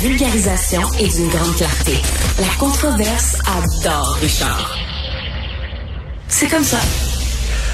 Vulgarisation 0.00 0.80
est 0.98 1.14
d'une 1.14 1.28
grande 1.28 1.54
clarté. 1.56 1.92
La 2.38 2.48
controverse 2.58 3.36
adore 3.46 4.16
Richard. 4.22 4.78
C'est 6.28 6.48
comme 6.48 6.64
ça. 6.64 6.78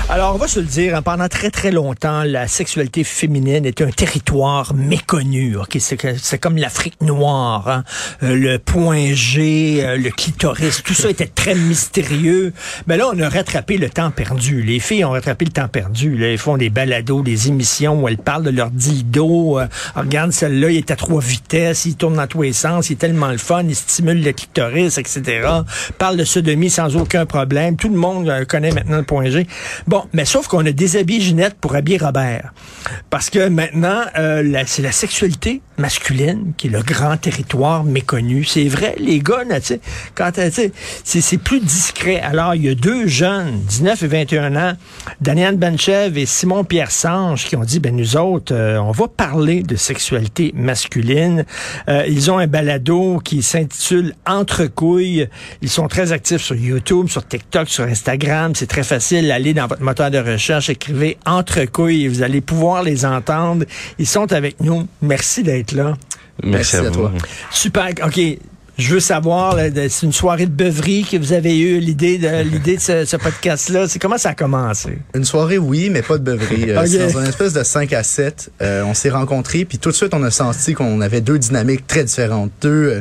Alors, 0.09 0.37
on 0.37 0.39
va 0.39 0.47
se 0.47 0.61
le 0.61 0.67
dire, 0.67 0.95
hein, 0.95 1.03
pendant 1.03 1.27
très, 1.27 1.51
très 1.51 1.73
longtemps, 1.73 2.23
la 2.23 2.47
sexualité 2.47 3.03
féminine 3.03 3.67
était 3.67 3.83
un 3.83 3.91
territoire 3.91 4.73
méconnu. 4.73 5.57
C'est 5.81 6.39
comme 6.39 6.57
l'Afrique 6.57 7.01
noire, 7.01 7.69
hein. 7.69 7.85
Euh, 8.23 8.37
le 8.37 8.61
point 8.61 9.15
G, 9.15 9.85
euh, 9.85 9.97
le 9.97 10.11
clitoris, 10.11 10.85
tout 10.85 10.95
ça 10.95 11.11
était 11.11 11.27
très 11.27 11.57
mystérieux. 11.57 12.53
Mais 12.87 12.97
là, 12.97 13.11
on 13.13 13.19
a 13.19 13.29
rattrapé 13.29 13.79
le 13.79 13.91
temps 13.91 14.13
perdu. 14.13 14.63
Les 14.63 14.79
filles 14.79 15.05
ont 15.05 15.11
rattrapé 15.11 15.45
le 15.45 15.51
temps 15.51 15.67
perdu. 15.67 16.25
Elles 16.25 16.39
font 16.39 16.57
des 16.57 16.71
balados, 16.71 17.23
des 17.23 17.49
émissions 17.49 18.01
où 18.01 18.07
elles 18.07 18.17
parlent 18.17 18.45
de 18.45 18.51
leur 18.51 18.71
dildo. 18.71 19.59
Euh, 19.59 19.67
regarde, 19.97 20.31
celle-là, 20.31 20.71
il 20.71 20.77
est 20.77 20.93
à 20.93 20.97
trois 20.97 21.21
vitesses, 21.21 21.85
il 21.85 21.97
tourne 21.97 22.15
dans 22.15 22.29
tous 22.29 22.43
les 22.43 22.53
sens, 22.53 22.91
il 22.91 22.93
est 22.93 22.97
tellement 22.97 23.33
le 23.33 23.39
fun, 23.39 23.65
il 23.65 23.75
stimule 23.75 24.23
le 24.23 24.33
clitoris, 24.33 24.99
etc. 24.99 25.49
Parle 25.99 26.17
de 26.17 26.25
sodomie 26.25 26.71
sans 26.71 26.95
aucun 26.95 27.27
problème. 27.27 27.77
Tout 27.77 27.89
le 27.89 27.99
monde 27.99 28.33
connaît 28.49 28.71
maintenant 28.71 28.99
le 28.99 29.03
point 29.03 29.29
G. 29.31 29.49
mais 30.13 30.25
sauf 30.25 30.49
qu'on 30.49 30.65
a 30.67 30.73
déshabillé 30.73 31.21
Ginette 31.21 31.55
pour 31.61 31.75
habiller 31.75 31.99
Robert. 31.99 32.53
Parce 33.11 33.31
que 33.31 33.49
maintenant, 33.49 34.03
euh, 34.19 34.63
c'est 34.67 34.83
la 34.83 34.93
sexualité 34.93 35.63
masculine 35.79 36.53
qui 36.57 36.69
est 36.69 36.71
le 36.71 36.83
grand 36.83 37.17
territoire 37.17 37.85
méconnu. 37.85 38.45
C'est 38.45 38.69
vrai, 38.69 38.95
les 38.99 39.21
gars, 39.21 39.45
là, 39.45 39.59
quand 40.15 40.39
euh, 40.39 40.51
c'est 41.05 41.39
plus 41.39 41.61
discret. 41.61 42.21
Alors, 42.21 42.55
il 42.55 42.65
y 42.65 42.69
a 42.69 42.75
deux 42.75 43.07
jeunes, 43.07 43.61
19 43.69 44.03
et 44.03 44.07
21 44.07 44.57
ans, 44.57 44.73
Daniel 45.21 45.57
Benchev 45.57 46.19
et 46.19 46.27
Simon 46.27 46.65
Pierre 46.65 46.91
Sange, 46.91 47.45
qui 47.45 47.57
ont 47.57 47.65
dit, 47.65 47.81
ben 47.81 47.95
nous 47.95 48.17
autres, 48.17 48.55
euh, 48.55 48.79
on 48.79 48.91
va 48.91 49.09
parler 49.09 49.63
de 49.63 49.77
sexualité 49.77 50.53
masculine. 50.55 51.45
Euh, 51.89 52.05
ils 52.09 52.31
ont 52.31 52.39
un 52.39 52.47
balado 52.47 53.21
qui 53.23 53.43
s'intitule 53.43 54.15
Entre 54.27 54.67
couilles. 54.67 55.29
Ils 55.63 55.71
sont 55.71 55.89
très 55.89 56.13
actifs 56.13 56.43
sur 56.43 56.57
YouTube, 56.57 57.09
sur 57.09 57.27
TikTok, 57.27 57.69
sur 57.69 57.85
Instagram. 57.85 58.55
C'est 58.55 58.67
très 58.67 58.83
facile. 58.83 59.31
Allez 59.31 59.55
dans 59.55 59.67
votre 59.67 59.83
moteur 59.87 60.11
de 60.11 60.19
recherche, 60.19 60.69
écrivez 60.69 61.17
Entre 61.25 61.65
couilles 61.65 62.05
et 62.05 62.09
vous 62.09 62.23
allez 62.23 62.41
pouvoir 62.41 62.83
les 62.83 63.07
entendre. 63.07 63.65
Ils 63.99 64.07
sont 64.07 64.33
avec 64.33 64.61
nous. 64.61 64.89
Merci 65.01 65.45
d'être 65.45 65.73
là. 65.73 65.97
Merci, 66.43 66.77
à, 66.77 66.91
vous. 66.91 67.09
Super. 67.51 67.91
OK. 68.05 68.21
Je 68.79 68.93
veux 68.93 69.01
savoir, 69.01 69.57
c'est 69.57 70.03
une 70.03 70.13
soirée 70.13 70.45
de 70.45 70.51
beuverie 70.51 71.07
que 71.11 71.17
vous 71.17 71.33
avez 71.33 71.59
eu 71.59 71.79
l'idée 71.79 72.19
de 72.19 72.43
l'idée 72.51 72.77
de 72.77 72.83
ce, 72.83 73.07
ce 73.07 73.17
podcast-là. 73.17 73.89
C'est 73.89 73.99
comment 73.99 74.19
ça 74.19 74.31
a 74.31 74.35
commencé? 74.35 74.99
Une 75.15 75.25
soirée, 75.25 75.57
oui, 75.57 75.89
mais 75.89 76.03
pas 76.03 76.19
de 76.19 76.25
beuverie. 76.25 76.71
Euh, 76.73 76.85
c'est 76.85 76.99
Dans 77.13 77.21
une 77.21 77.29
espèce 77.29 77.55
de 77.55 77.63
5 77.63 77.93
à 77.95 78.03
7, 78.03 78.51
euh, 78.61 78.83
on 78.83 78.93
s'est 78.93 79.09
rencontrés, 79.09 79.65
puis 79.65 79.79
tout 79.79 79.91
de 79.91 79.95
suite, 79.95 80.13
on 80.13 80.23
a 80.25 80.31
senti 80.31 80.75
qu'on 80.75 81.01
avait 81.01 81.23
deux 81.23 81.39
dynamiques 81.39 81.87
très 81.87 82.05
différentes, 82.05 82.51
deux, 82.61 82.69
euh, 82.69 83.01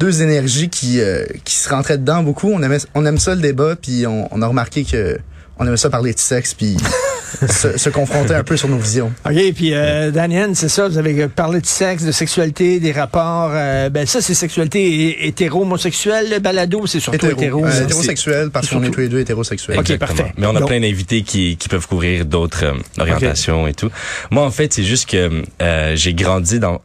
deux 0.00 0.22
énergies 0.22 0.70
qui, 0.70 1.00
euh, 1.00 1.24
qui 1.44 1.54
se 1.54 1.68
rentraient 1.68 1.98
dedans 1.98 2.24
beaucoup. 2.24 2.50
On, 2.50 2.62
aimait, 2.62 2.78
on 2.96 3.06
aime 3.06 3.18
ça 3.18 3.36
le 3.36 3.40
débat, 3.40 3.76
puis 3.76 4.08
on, 4.08 4.28
on 4.34 4.42
a 4.42 4.46
remarqué 4.48 4.84
que 4.84 5.20
on 5.58 5.66
aimait 5.66 5.76
ça 5.76 5.90
parler 5.90 6.12
de 6.12 6.18
sexe, 6.18 6.54
puis 6.54 6.76
se, 7.48 7.76
se 7.78 7.90
confronter 7.90 8.34
un 8.34 8.44
peu 8.44 8.56
sur 8.56 8.68
nos 8.68 8.78
visions. 8.78 9.12
OK, 9.24 9.34
puis 9.54 9.74
euh, 9.74 10.10
Daniel, 10.10 10.54
c'est 10.54 10.68
ça, 10.68 10.88
vous 10.88 10.98
avez 10.98 11.28
parlé 11.28 11.60
de 11.60 11.66
sexe, 11.66 12.04
de 12.04 12.12
sexualité, 12.12 12.78
des 12.80 12.92
rapports. 12.92 13.50
euh, 13.54 13.88
ben 13.90 14.06
ça, 14.06 14.20
c'est 14.20 14.34
sexualité 14.34 14.80
hé- 14.84 15.26
hétéro-homosexuelle. 15.28 16.28
Le 16.30 16.38
balado, 16.38 16.86
c'est 16.86 17.00
surtout 17.00 17.26
hétéro. 17.26 17.64
euh, 17.64 17.82
hétérosexuel, 17.84 18.50
parce 18.50 18.68
qu'on 18.68 18.82
est 18.84 18.90
tous 18.90 19.00
les 19.00 19.08
deux 19.08 19.20
hétérosexuels. 19.20 19.78
Ok, 19.78 19.90
Exactement. 19.90 20.16
parfait. 20.16 20.32
Mais 20.38 20.46
on 20.46 20.54
a 20.56 20.60
Donc- 20.60 20.68
plein 20.68 20.80
d'invités 20.80 21.22
qui, 21.22 21.56
qui 21.56 21.68
peuvent 21.68 21.86
couvrir 21.88 22.24
d'autres 22.26 22.64
euh, 22.64 22.74
orientations 23.00 23.66
et 23.66 23.74
tout. 23.74 23.90
Moi, 24.30 24.44
en 24.44 24.50
fait, 24.50 24.72
c'est 24.72 24.84
juste 24.84 25.08
que 25.10 25.42
euh, 25.62 25.96
j'ai 25.96 26.14
grandi 26.14 26.58
dans... 26.60 26.80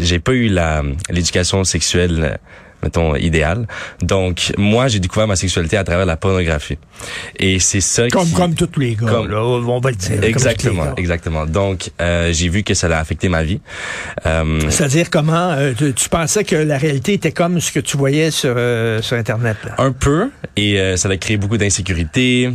J'ai 0.00 0.18
pas 0.18 0.32
eu 0.32 0.48
la 0.48 0.82
l'éducation 1.10 1.64
sexuelle... 1.64 2.38
mettons, 2.86 3.14
idéale. 3.16 3.66
Donc, 4.02 4.52
moi, 4.56 4.88
j'ai 4.88 5.00
découvert 5.00 5.26
ma 5.26 5.36
sexualité 5.36 5.76
à 5.76 5.84
travers 5.84 6.06
la 6.06 6.16
pornographie. 6.16 6.78
Et 7.38 7.58
c'est 7.58 7.80
ça 7.80 8.08
Comme, 8.08 8.26
qui... 8.28 8.34
comme 8.34 8.54
tous 8.54 8.78
les 8.80 8.94
gars, 8.94 9.06
Comme- 9.08 9.30
là, 9.30 9.42
on 9.44 9.80
va 9.80 9.90
le 9.90 9.96
dire. 9.96 10.22
Exactement, 10.22 10.94
exactement. 10.96 11.44
Donc, 11.46 11.90
euh, 12.00 12.32
j'ai 12.32 12.48
vu 12.48 12.62
que 12.62 12.74
ça 12.74 12.86
a 12.88 12.98
affecté 13.00 13.28
ma 13.28 13.42
vie. 13.42 13.60
Euh, 14.26 14.60
C'est-à-dire 14.70 15.10
comment 15.10 15.50
euh, 15.52 15.72
tu, 15.76 15.92
tu 15.92 16.08
pensais 16.08 16.44
que 16.44 16.56
la 16.56 16.78
réalité 16.78 17.12
était 17.14 17.32
comme 17.32 17.60
ce 17.60 17.70
que 17.72 17.80
tu 17.80 17.96
voyais 17.96 18.30
sur, 18.30 18.54
euh, 18.56 19.02
sur 19.02 19.16
Internet. 19.16 19.56
Là? 19.64 19.74
un 19.78 19.92
peu, 19.92 20.30
et 20.56 20.80
euh, 20.80 20.96
ça 20.96 21.08
a 21.08 21.16
créé 21.16 21.36
beaucoup 21.36 21.58
d'insécurité 21.58 22.50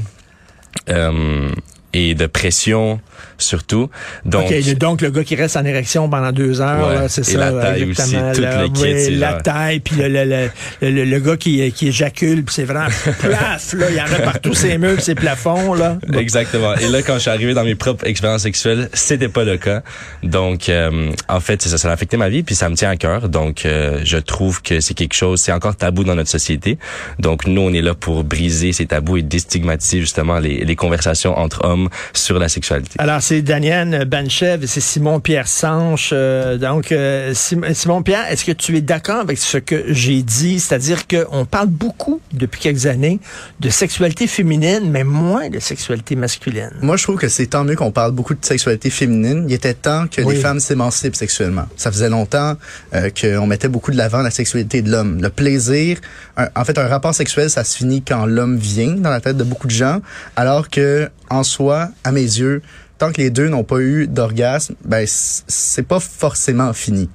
euh, 0.90 1.50
et 1.94 2.16
de 2.16 2.26
pression, 2.26 3.00
surtout. 3.38 3.90
Donc, 4.26 4.46
OK, 4.46 4.52
le- 4.52 4.76
donc 4.76 5.02
le 5.02 5.10
gars 5.12 5.24
qui 5.24 5.36
reste 5.36 5.58
en 5.58 5.66
érection 5.66 6.10
pendant 6.10 6.32
deux 6.32 6.62
heures, 6.62 6.88
Ouais. 7.02 7.08
c'est 7.10 7.24
ça. 7.24 7.52
la 7.52 7.62
taille 7.62 7.84
aussi, 7.92 8.16
tout 8.36 8.42
là. 8.42 8.62
le 8.64 8.68
kit, 8.70 9.16
la 9.18 9.32
genre- 9.32 9.42
taille, 9.44 9.80
puis 9.80 9.96
le, 9.98 10.08
le, 10.08 10.24
le, 10.26 10.90
le, 10.90 11.06
le 11.06 11.20
gars 11.20 11.38
qui, 11.38 11.72
qui 11.72 11.90
éjacule, 11.90 12.44
puis 12.44 12.56
c'est 12.56 12.64
vraiment 12.64 12.88
plaf, 13.20 13.74
là. 13.74 13.86
Il 13.90 13.96
y 13.96 14.02
en 14.02 14.06
a 14.06 14.20
partout 14.24 14.54
ses 14.54 14.78
murs, 14.78 15.02
ses 15.02 15.16
plafonds, 15.16 15.74
là. 15.74 15.98
Exactement. 16.18 16.76
Et 16.76 16.88
là, 16.88 17.02
quand 17.02 17.16
je 17.16 17.20
suis 17.20 17.30
arrivé 17.30 17.54
dans 17.54 17.64
mes 17.64 17.76
propres 17.76 18.06
expériences 18.08 18.44
sexuelles, 18.44 18.90
c'était 18.94 19.30
pas 19.30 19.44
le 19.44 19.58
cas. 19.58 19.82
Donc, 20.24 20.70
euh, 20.70 21.12
en 21.28 21.40
fait, 21.40 21.62
ça, 21.62 21.78
ça 21.78 21.90
a 21.90 21.94
affecté 21.94 22.18
ma 22.18 22.30
vie, 22.30 22.44
puis 22.44 22.56
ça 22.56 22.70
me 22.70 22.76
tient 22.76 22.90
à 22.90 22.96
cœur. 22.96 23.30
Donc, 23.30 23.66
euh, 23.66 24.00
je 24.04 24.18
trouve 24.18 24.62
que 24.62 24.80
c'est 24.80 24.94
quelque 24.94 25.14
chose, 25.16 25.42
c'est 25.42 25.52
encore 25.52 25.76
tabou 25.76 26.04
dans 26.04 26.16
notre 26.16 26.30
société. 26.30 26.78
Donc, 27.20 27.48
nous, 27.48 27.62
on 27.62 27.74
est 27.74 27.82
là 27.82 27.94
pour 27.96 28.24
briser 28.24 28.72
ces 28.72 28.86
tabous 28.86 29.18
et 29.18 29.22
déstigmatiser 29.22 30.00
justement 30.00 30.40
les, 30.40 30.64
les 30.64 30.76
conversations 30.76 31.38
entre 31.38 31.66
hommes 31.66 31.81
sur 32.14 32.40
la 32.40 32.50
sexualité. 32.50 32.96
Alors, 33.00 33.22
c'est 33.22 33.42
Daniel 33.42 34.06
Banchev 34.06 34.64
et 34.64 34.68
c'est 34.68 34.82
Simon-Pierre 34.82 35.48
Sanche. 35.48 36.12
euh, 36.14 36.58
donc, 36.58 36.92
euh, 36.92 37.34
Sim- 37.34 37.74
Simon-Pierre, 37.74 38.26
est-ce 38.30 38.46
que 38.46 38.52
tu 38.52 38.76
es 38.78 38.82
d'accord 38.82 39.20
avec 39.22 39.38
ce 39.38 39.58
que 39.58 39.86
j'ai 39.88 40.22
dit? 40.22 40.60
C'est-à-dire 40.60 41.08
qu'on 41.08 41.46
parle 41.46 41.68
beaucoup, 41.68 42.22
depuis 42.34 42.60
quelques 42.62 42.86
années, 42.86 43.20
de 43.60 43.70
sexualité 43.70 44.28
féminine, 44.28 44.90
mais 44.90 45.04
moins 45.04 45.50
de 45.50 45.60
sexualité 45.60 46.16
masculine. 46.16 46.72
Moi, 46.82 46.98
je 46.98 47.04
trouve 47.04 47.18
que 47.18 47.28
c'est 47.30 47.48
tant 47.48 47.64
mieux 47.64 47.76
qu'on 47.76 47.92
parle 47.92 48.12
beaucoup 48.12 48.34
de 48.34 48.44
sexualité 48.46 48.90
féminine. 48.90 49.46
Il 49.48 49.54
était 49.54 49.74
temps 49.74 50.06
que 50.08 50.22
Oui. 50.22 50.36
les 50.36 50.42
femmes 50.42 50.60
s'émancipent 50.60 51.16
sexuellement. 51.16 51.66
Ça 51.78 51.92
faisait 51.92 52.10
longtemps 52.10 52.56
euh, 52.94 53.10
qu'on 53.10 53.48
mettait 53.48 53.68
beaucoup 53.70 53.92
de 53.92 53.98
l'avant 53.98 54.22
la 54.22 54.32
sexualité 54.32 54.82
de 54.82 54.92
l'homme. 54.92 55.22
Le 55.22 55.30
plaisir, 55.30 55.98
un- 56.38 56.48
en 56.56 56.66
fait, 56.66 56.78
un 56.78 56.88
rapport 56.88 57.14
sexuel, 57.16 57.50
ça 57.50 57.64
se 57.64 57.78
finit 57.78 58.02
quand 58.02 58.26
l'homme 58.26 58.58
vient 58.58 58.96
dans 58.96 59.10
la 59.10 59.22
tête 59.22 59.38
de 59.38 59.44
beaucoup 59.44 59.68
de 59.68 59.72
gens, 59.72 60.02
alors 60.36 60.70
que 60.70 61.10
en 61.32 61.44
soi, 61.44 61.90
à 62.04 62.12
mes 62.12 62.22
yeux, 62.22 62.62
tant 62.98 63.12
que 63.12 63.22
les 63.22 63.30
deux 63.30 63.48
n'ont 63.48 63.64
pas 63.64 63.80
eu 63.80 64.08
d'orgasme, 64.08 64.76
ben 64.86 65.06
c'est 65.08 65.88
pas 65.88 66.00
forcément 66.00 66.74
fini. 66.74 67.10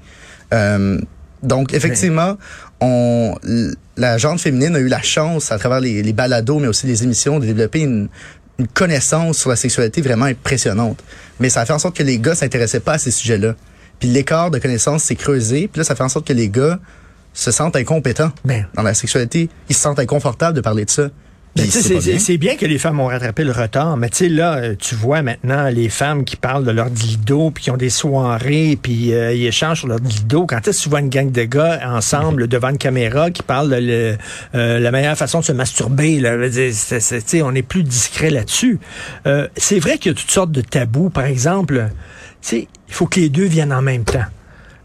Euh, 0.53 0.99
donc, 1.43 1.75
effectivement, 1.75 2.39
on, 2.81 3.37
la 3.97 4.19
gente 4.19 4.41
féminine 4.41 4.75
a 4.75 4.81
eu 4.81 4.89
la 4.89 5.03
chance, 5.03 5.53
à 5.53 5.59
travers 5.59 5.81
les, 5.81 6.03
les 6.03 6.13
balados, 6.13 6.59
mais 6.59 6.67
aussi 6.67 6.87
les 6.87 7.05
émissions, 7.05 7.39
de 7.39 7.47
développer 7.47 7.81
une, 7.81 8.09
une 8.59 8.67
connaissance 8.67 9.39
sur 9.39 9.51
la 9.51 9.57
sexualité 9.57 10.01
vraiment 10.01 10.25
impressionnante. 10.25 11.03
Mais 11.41 11.51
ça 11.51 11.61
a 11.61 11.67
fait 11.67 11.73
en 11.73 11.79
sorte 11.79 11.97
que 11.97 12.03
les 12.03 12.19
gars 12.19 12.35
s'intéressaient 12.35 12.81
pas 12.81 12.95
à 12.95 12.99
ces 12.99 13.11
sujets-là. 13.11 13.55
Puis 13.99 14.09
l'écart 14.09 14.51
de 14.51 14.59
connaissance 14.59 15.05
s'est 15.05 15.15
creusé. 15.15 15.69
Puis 15.69 15.79
là, 15.79 15.85
ça 15.85 15.95
fait 15.95 16.03
en 16.03 16.09
sorte 16.09 16.27
que 16.27 16.33
les 16.33 16.49
gars 16.49 16.79
se 17.33 17.51
sentent 17.51 17.77
incompétents 17.77 18.33
Ben. 18.45 18.67
dans 18.75 18.83
la 18.83 18.95
sexualité. 18.95 19.51
Ils 19.69 19.77
se 19.77 19.83
sentent 19.83 19.99
inconfortables 19.99 20.57
de 20.57 20.63
parler 20.63 20.85
de 20.85 20.91
ça. 20.91 21.11
Ben, 21.57 22.19
c'est 22.19 22.37
bien. 22.37 22.57
que 22.57 22.67
les 22.67 22.79
femmes 22.79 23.01
ont 23.01 23.07
rattrapé 23.07 23.43
le 23.45 23.53
retard, 23.53 23.97
mais 23.97 24.09
tu 24.11 24.17
sais, 24.19 24.29
là, 24.29 24.57
euh, 24.57 24.75
tu 24.79 24.95
vois 24.95 25.23
maintenant 25.23 25.69
les 25.69 25.89
femmes 25.89 26.25
qui 26.25 26.37
parlent 26.37 26.65
de 26.65 26.71
leur 26.71 26.91
dildo, 26.91 27.51
puis 27.51 27.65
qui 27.65 27.71
ont 27.71 27.77
des 27.77 27.91
soirées, 27.91 28.79
puis 28.81 29.13
euh, 29.15 29.33
ils 29.33 29.47
échangent 29.47 29.79
sur 29.81 29.89
leur 29.89 30.01
dildo. 30.01 30.47
Quand 30.47 30.67
est-ce 30.69 30.79
que 30.79 30.83
tu 30.85 30.89
vois 30.91 31.01
une 31.01 31.09
gang 31.09 31.31
de 31.31 31.43
gars 31.45 31.81
ensemble 31.87 32.47
devant 32.49 32.69
une 32.69 32.79
caméra 32.79 33.31
qui 33.31 33.43
parlent 33.43 33.71
de 33.71 33.77
le- 33.77 34.17
euh, 34.55 34.79
la 34.79 34.91
meilleure 34.91 35.17
façon 35.17 35.41
de 35.41 35.45
se 35.45 35.53
masturber? 35.53 36.21
Là, 36.21 36.37
sais, 36.51 37.43
on 37.43 37.55
est 37.55 37.63
plus 37.63 37.83
discret 37.83 38.31
là-dessus. 38.31 38.79
Euh, 39.27 39.49
c'est 39.57 39.79
vrai 39.79 39.99
qu'il 39.99 40.13
y 40.13 40.15
a 40.15 40.19
toutes 40.19 40.31
sortes 40.31 40.53
de 40.53 40.61
tabous. 40.61 41.11
Par 41.11 41.25
exemple, 41.25 41.89
tu 42.43 42.49
sais, 42.49 42.69
il 42.89 42.95
faut 42.95 43.07
que 43.07 43.19
les 43.21 43.29
deux 43.29 43.47
viennent 43.47 43.73
en 43.73 43.83
même 43.83 44.05
temps. 44.05 44.25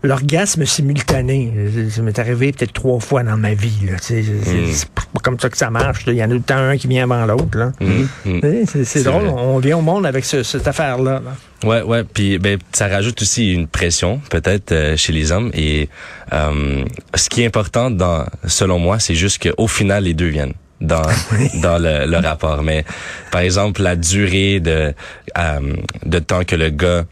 L'orgasme 0.04 0.66
simultané, 0.66 1.52
ça 1.92 2.02
m'est 2.02 2.18
arrivé 2.18 2.52
peut-être 2.52 2.74
trois 2.74 3.00
fois 3.00 3.22
dans 3.22 3.38
ma 3.38 3.54
vie. 3.54 3.72
sais, 4.02 4.24
C'est 4.72 4.90
pas 4.90 5.04
comme 5.22 5.40
ça 5.40 5.48
que 5.50 5.58
ça 5.58 5.70
marche. 5.70 6.04
Il 6.08 6.16
y 6.16 6.22
en 6.24 6.26
a 6.26 6.30
tout 6.30 6.34
le 6.36 6.42
temps 6.42 6.58
un 6.58 6.76
qui 6.76 6.88
vient 6.88 7.04
avant 7.04 7.24
l'autre. 7.28 7.56
là. 7.56 7.72
Tu 7.80 8.42
sais, 8.42 8.84
C'est 8.84 9.04
drôle, 9.04 9.28
on 9.28 9.60
vient 9.60 9.78
au 9.78 9.82
monde 9.82 10.08
avec 10.08 10.26
ce- 10.26 10.42
cette 10.42 10.68
affaire-là. 10.68 11.22
là. 11.24 11.34
Ouais, 11.70 11.84
ouais. 11.84 12.04
Puis 12.04 12.40
ben, 12.40 12.58
ça 12.72 12.88
rajoute 12.88 13.22
aussi 13.22 13.54
une 13.54 13.68
pression 13.68 14.20
peut-être 14.32 14.72
euh, 14.72 14.98
chez 14.98 15.14
les 15.14 15.32
hommes. 15.32 15.52
Et 15.54 15.88
euh, 16.34 16.84
ce 17.14 17.30
qui 17.30 17.44
est 17.44 17.46
important, 17.46 17.92
dans, 17.92 18.26
selon 18.48 18.80
moi, 18.80 18.98
c'est 18.98 19.14
juste 19.14 19.48
qu'au 19.48 19.68
final 19.68 20.06
les 20.06 20.16
deux 20.16 20.30
viennent 20.30 20.54
dans 20.80 21.04
dans 21.62 21.78
le, 21.78 22.08
le 22.08 22.18
rapport. 22.18 22.64
Mais 22.64 22.84
par 23.32 23.42
exemple, 23.42 23.84
la 23.84 23.96
durée 23.96 24.60
de 24.60 24.96
euh, 25.38 25.74
de 26.08 26.18
temps 26.18 26.44
que 26.44 26.56
le 26.56 26.72
gars 26.72 27.04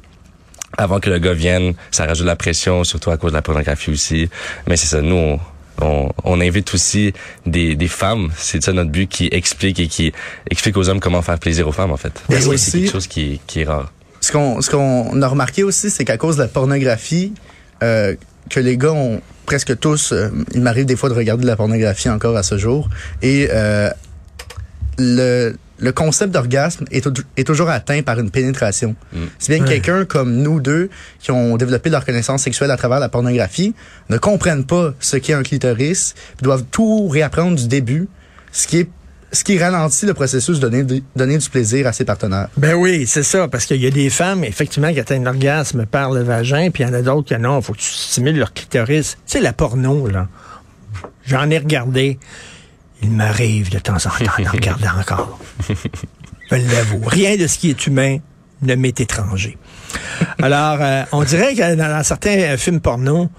avant 0.77 0.99
que 0.99 1.09
le 1.09 1.19
gars 1.19 1.33
vienne, 1.33 1.73
ça 1.91 2.05
rajoute 2.05 2.23
de 2.25 2.29
la 2.29 2.35
pression, 2.35 2.83
surtout 2.83 3.11
à 3.11 3.17
cause 3.17 3.31
de 3.31 3.37
la 3.37 3.41
pornographie 3.41 3.89
aussi. 3.91 4.29
Mais 4.67 4.77
c'est 4.77 4.87
ça, 4.87 5.01
nous, 5.01 5.15
on, 5.15 5.39
on, 5.81 6.09
on 6.23 6.41
invite 6.41 6.73
aussi 6.73 7.13
des, 7.45 7.75
des 7.75 7.87
femmes, 7.87 8.29
c'est 8.37 8.61
ça 8.63 8.71
notre 8.73 8.89
but, 8.91 9.07
qui 9.09 9.29
expliquent 9.31 9.79
et 9.79 9.87
qui 9.87 10.13
expliquent 10.49 10.77
aux 10.77 10.89
hommes 10.89 10.99
comment 10.99 11.21
faire 11.21 11.39
plaisir 11.39 11.67
aux 11.67 11.71
femmes, 11.71 11.91
en 11.91 11.97
fait. 11.97 12.13
Parce 12.29 12.45
que 12.45 12.49
aussi- 12.51 12.71
c'est 12.71 12.79
quelque 12.81 12.91
chose 12.91 13.07
qui, 13.07 13.39
qui 13.47 13.61
est 13.61 13.65
rare. 13.65 13.91
ce 14.21 14.31
qu'on 14.31 14.61
ce 14.61 14.69
qu'on 14.69 15.21
a 15.21 15.27
remarqué 15.27 15.63
aussi, 15.63 15.89
c'est 15.89 16.05
qu'à 16.05 16.17
cause 16.17 16.35
de 16.37 16.41
la 16.43 16.47
pornographie, 16.49 17.33
euh, 17.81 18.15
que 18.49 18.59
les 18.59 18.77
gars 18.77 18.91
ont 18.93 19.21
presque 19.45 19.79
tous, 19.79 20.11
euh, 20.11 20.29
il 20.53 20.61
m'arrive 20.61 20.85
des 20.85 20.95
fois 20.95 21.09
de 21.09 21.13
regarder 21.15 21.43
de 21.43 21.47
la 21.47 21.55
pornographie 21.55 22.09
encore 22.09 22.35
à 22.37 22.43
ce 22.43 22.57
jour, 22.57 22.89
et 23.21 23.47
euh, 23.51 23.89
le 24.97 25.55
le 25.79 25.91
concept 25.91 26.33
d'orgasme 26.33 26.85
est, 26.91 27.43
toujours 27.45 27.69
atteint 27.69 28.01
par 28.01 28.19
une 28.19 28.31
pénétration. 28.31 28.95
Mm. 29.13 29.17
C'est 29.37 29.53
bien 29.53 29.63
que 29.63 29.69
Ouais. 29.69 29.79
quelqu'un 29.79 30.05
comme 30.05 30.35
nous 30.35 30.59
deux, 30.59 30.89
qui 31.19 31.31
ont 31.31 31.57
développé 31.57 31.89
leur 31.89 32.05
connaissance 32.05 32.43
sexuelle 32.43 32.71
à 32.71 32.77
travers 32.77 32.99
la 32.99 33.09
pornographie, 33.09 33.73
ne 34.09 34.17
comprennent 34.17 34.65
pas 34.65 34.93
ce 34.99 35.17
qu'est 35.17 35.33
un 35.33 35.43
clitoris, 35.43 36.15
puis 36.37 36.43
doivent 36.43 36.65
tout 36.71 37.07
réapprendre 37.07 37.57
du 37.57 37.67
début, 37.67 38.07
ce 38.51 38.67
qui 38.67 38.79
est 38.79 38.89
ce 39.31 39.43
qui 39.43 39.59
ralentit 39.59 40.07
le 40.07 40.15
processus 40.15 40.59
de 40.59 40.67
donner, 40.67 41.03
donner 41.15 41.37
du 41.37 41.49
plaisir 41.51 41.85
à 41.85 41.93
ses 41.93 42.03
partenaires. 42.03 42.47
Ben 42.57 42.73
oui, 42.73 43.05
c'est 43.05 43.21
ça, 43.21 43.47
parce 43.47 43.65
qu'il 43.67 43.77
y 43.77 43.85
a 43.85 43.91
des 43.91 44.09
femmes, 44.09 44.43
effectivement, 44.43 44.91
qui 44.91 44.99
atteignent 44.99 45.23
l'orgasme 45.23 45.85
par 45.85 46.11
le 46.11 46.23
vagin, 46.23 46.71
puis 46.71 46.81
il 46.83 46.87
y 46.87 46.89
en 46.89 46.93
a 46.93 47.03
d'autres 47.03 47.27
qui 47.27 47.39
non, 47.39 47.61
faut 47.61 47.73
que 47.73 47.77
tu 47.77 47.85
stimules 47.91 48.37
leur 48.39 48.53
clitoris. 48.53 49.17
Tu 49.27 49.33
sais, 49.33 49.39
la 49.39 49.53
porno, 49.53 50.07
là, 50.07 50.27
j'en 51.27 51.47
ai 51.49 51.59
regardé. 51.59 52.17
Il 53.01 53.11
m'arrive 53.11 53.69
de 53.71 53.79
temps 53.79 53.95
en 53.95 54.09
temps 54.09 54.25
d'en 54.43 54.51
regarder 54.51 54.87
encore. 54.87 55.39
Je 56.51 56.55
l'avoue. 56.55 57.01
Rien 57.05 57.37
de 57.37 57.47
ce 57.47 57.57
qui 57.57 57.69
est 57.69 57.87
humain 57.87 58.17
ne 58.61 58.75
m'est 58.75 58.99
étranger. 58.99 59.57
Alors, 60.41 60.77
euh, 60.81 61.03
on 61.11 61.23
dirait 61.23 61.55
que 61.55 61.75
dans, 61.75 61.87
dans 61.89 62.03
certains 62.03 62.57
films 62.57 62.81
porno, 62.81 63.29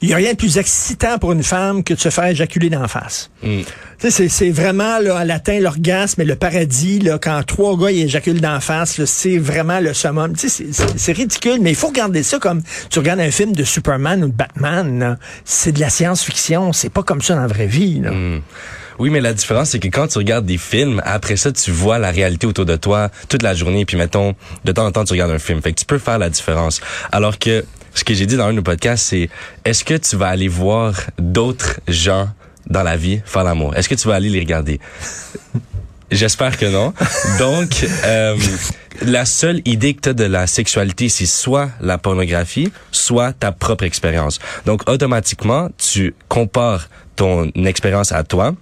il 0.00 0.08
n'y 0.08 0.14
a 0.14 0.16
rien 0.16 0.32
de 0.32 0.36
plus 0.38 0.56
excitant 0.56 1.18
pour 1.18 1.32
une 1.32 1.42
femme 1.42 1.84
que 1.84 1.92
de 1.92 1.98
se 2.00 2.08
faire 2.08 2.24
éjaculer 2.24 2.70
d'en 2.70 2.88
face. 2.88 3.30
Mm. 3.42 3.60
C'est- 4.08 4.50
vraiment, 4.50 4.98
là, 4.98 5.18
atteint 5.34 5.60
l'orgasme 5.60 6.22
et 6.22 6.24
le 6.24 6.36
paradis, 6.36 7.00
là, 7.00 7.18
quand 7.20 7.42
trois 7.44 7.76
gars 7.76 7.90
ils 7.90 8.04
éjaculent 8.04 8.40
d'en 8.40 8.60
face, 8.60 9.04
c'est 9.04 9.36
vraiment 9.36 9.78
le 9.80 9.92
summum. 9.92 10.32
C'est- 10.36 11.12
ridicule, 11.12 11.58
mais 11.60 11.70
il 11.72 11.76
faut 11.76 11.88
regarder 11.88 12.22
ça 12.22 12.38
comme 12.38 12.62
tu 12.88 12.98
regardes 12.98 13.20
un 13.20 13.30
film 13.30 13.52
de 13.52 13.64
Superman 13.64 14.24
ou 14.24 14.28
de 14.28 14.32
Batman. 14.34 15.18
C'est 15.44 15.72
de 15.72 15.80
la 15.80 15.90
science-fiction, 15.90 16.72
c'est 16.72 16.88
pas 16.88 17.02
comme 17.02 17.20
ça 17.20 17.34
dans 17.34 17.42
la 17.42 17.46
vraie 17.46 17.66
vie. 17.66 18.00
là. 18.00 18.12
Mm. 18.12 18.40
Oui, 19.00 19.08
mais 19.08 19.22
la 19.22 19.32
différence, 19.32 19.70
c'est 19.70 19.78
que 19.78 19.88
quand 19.88 20.08
tu 20.08 20.18
regardes 20.18 20.44
des 20.44 20.58
films, 20.58 21.00
après 21.06 21.36
ça, 21.36 21.50
tu 21.50 21.70
vois 21.70 21.98
la 21.98 22.10
réalité 22.10 22.46
autour 22.46 22.66
de 22.66 22.76
toi 22.76 23.08
toute 23.30 23.42
la 23.42 23.54
journée, 23.54 23.86
puis 23.86 23.96
mettons, 23.96 24.34
de 24.66 24.72
temps 24.72 24.84
en 24.84 24.92
temps, 24.92 25.04
tu 25.04 25.14
regardes 25.14 25.30
un 25.30 25.38
film. 25.38 25.62
Fait 25.62 25.72
que 25.72 25.78
tu 25.78 25.86
peux 25.86 25.96
faire 25.96 26.18
la 26.18 26.28
différence. 26.28 26.82
Alors 27.10 27.38
que 27.38 27.64
ce 27.94 28.04
que 28.04 28.12
j'ai 28.12 28.26
dit 28.26 28.36
dans 28.36 28.44
un 28.44 28.50
de 28.50 28.56
nos 28.56 28.62
podcasts, 28.62 29.06
c'est 29.06 29.30
est-ce 29.64 29.84
que 29.84 29.94
tu 29.94 30.16
vas 30.16 30.28
aller 30.28 30.48
voir 30.48 30.92
d'autres 31.18 31.80
gens 31.88 32.28
dans 32.66 32.82
la 32.82 32.98
vie 32.98 33.22
faire 33.24 33.42
l'amour? 33.42 33.74
Est-ce 33.74 33.88
que 33.88 33.94
tu 33.94 34.06
vas 34.06 34.16
aller 34.16 34.28
les 34.28 34.40
regarder? 34.40 34.80
J'espère 36.10 36.58
que 36.58 36.66
non. 36.66 36.92
Donc, 37.38 37.86
euh, 38.04 38.36
la 39.00 39.24
seule 39.24 39.62
idée 39.64 39.94
que 39.94 40.02
tu 40.02 40.08
as 40.10 40.12
de 40.12 40.24
la 40.24 40.46
sexualité, 40.46 41.08
c'est 41.08 41.24
soit 41.24 41.70
la 41.80 41.96
pornographie, 41.96 42.70
soit 42.92 43.32
ta 43.32 43.50
propre 43.50 43.84
expérience. 43.84 44.40
Donc, 44.66 44.90
automatiquement, 44.90 45.70
tu 45.78 46.14
compares 46.28 46.90
ton 47.16 47.50
expérience 47.64 48.12
à 48.12 48.24
toi 48.24 48.54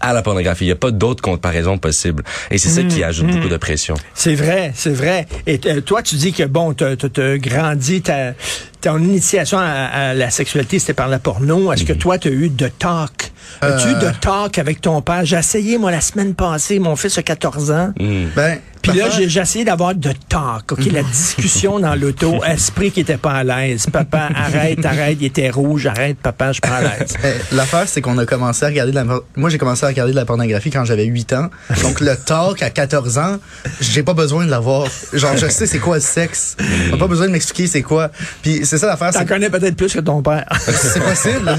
à 0.00 0.12
la 0.12 0.22
pornographie. 0.22 0.64
Il 0.64 0.68
n'y 0.68 0.72
a 0.72 0.76
pas 0.76 0.90
d'autre 0.90 1.22
comparaison 1.22 1.78
possible. 1.78 2.22
Et 2.50 2.58
c'est 2.58 2.68
ça 2.68 2.82
qui 2.82 3.02
ajoute 3.02 3.28
beaucoup 3.28 3.48
de 3.48 3.56
pression. 3.56 3.94
C'est 4.14 4.34
vrai, 4.34 4.72
c'est 4.74 4.92
vrai. 4.92 5.26
Et 5.46 5.60
euh, 5.66 5.80
toi, 5.80 6.02
tu 6.02 6.16
dis 6.16 6.32
que, 6.32 6.44
bon, 6.44 6.74
tu 6.74 6.84
as 6.84 7.38
grandi, 7.38 8.02
ta, 8.02 8.32
ton 8.80 8.98
initiation 8.98 9.58
à, 9.58 9.64
à 9.64 10.14
la 10.14 10.30
sexualité, 10.30 10.78
c'était 10.78 10.94
par 10.94 11.08
la 11.08 11.18
porno. 11.18 11.72
Est-ce 11.72 11.84
que 11.84 11.92
toi, 11.92 12.18
tu 12.18 12.28
as 12.28 12.32
eu 12.32 12.48
de 12.48 12.68
talk? 12.68 13.32
As-tu 13.60 13.88
eu 13.88 13.94
de 13.94 14.10
talk 14.20 14.58
avec 14.58 14.80
ton 14.80 15.00
père? 15.00 15.24
J'ai 15.24 15.36
essayé, 15.36 15.78
moi, 15.78 15.90
la 15.90 16.00
semaine 16.00 16.34
passée, 16.34 16.78
mon 16.78 16.96
fils 16.96 17.16
a 17.18 17.22
14 17.22 17.70
ans. 17.70 17.92
Mm. 17.98 18.26
Ben, 18.34 18.58
Puis 18.84 18.98
là, 18.98 19.08
j'ai 19.10 19.28
j'ai 19.28 19.40
essayé 19.40 19.64
d'avoir 19.64 19.94
de 19.94 20.12
talk, 20.28 20.72
OK? 20.72 20.84
La 20.92 21.02
discussion 21.02 21.80
dans 21.80 21.94
l'auto, 21.94 22.44
esprit 22.46 22.90
qui 22.90 23.00
était 23.00 23.16
pas 23.16 23.32
à 23.32 23.44
l'aise. 23.44 23.86
Papa, 23.90 24.28
arrête, 24.34 24.84
arrête, 24.84 25.16
il 25.20 25.26
était 25.26 25.50
rouge, 25.50 25.86
arrête, 25.86 26.18
papa, 26.18 26.48
je 26.48 26.52
suis 26.54 26.60
pas 26.60 26.76
à 26.76 26.82
l'aise. 26.82 27.14
Eh, 27.24 27.54
L'affaire, 27.54 27.88
c'est 27.88 28.02
qu'on 28.02 28.18
a 28.18 28.26
commencé 28.26 28.64
à 28.66 28.68
regarder 28.68 28.92
de 28.92 28.96
la... 28.96 29.04
Moi, 29.36 29.48
j'ai 29.48 29.56
commencé 29.56 29.84
à 29.84 29.88
regarder 29.88 30.12
de 30.12 30.16
la 30.16 30.26
pornographie 30.26 30.70
quand 30.70 30.84
j'avais 30.84 31.04
8 31.06 31.32
ans. 31.32 31.48
Donc, 31.82 32.00
le 32.00 32.16
talk 32.16 32.62
à 32.62 32.68
14 32.68 33.16
ans, 33.16 33.38
j'ai 33.80 34.02
pas 34.02 34.12
besoin 34.12 34.44
de 34.44 34.50
l'avoir. 34.50 34.86
Genre, 35.14 35.36
je 35.36 35.46
sais 35.48 35.66
c'est 35.66 35.78
quoi 35.78 35.96
le 35.96 36.02
sexe. 36.02 36.56
A 36.92 36.96
pas 36.98 37.06
besoin 37.06 37.26
de 37.26 37.32
m'expliquer 37.32 37.66
c'est 37.66 37.82
quoi. 37.82 38.10
Puis, 38.42 38.60
c'est 38.64 38.76
ça 38.76 38.86
l'affaire, 38.88 39.12
T'en 39.12 39.24
connais 39.24 39.48
peut-être 39.48 39.76
plus 39.76 39.92
que 39.92 40.00
ton 40.00 40.20
père. 40.22 40.44
c'est 40.60 41.00
possible. 41.02 41.50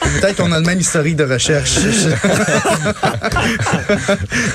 Peut-être 0.00 0.36
qu'on 0.36 0.52
a 0.52 0.58
le 0.58 0.64
même 0.64 0.80
historique 0.80 1.16
de 1.16 1.24
recherche. 1.24 1.76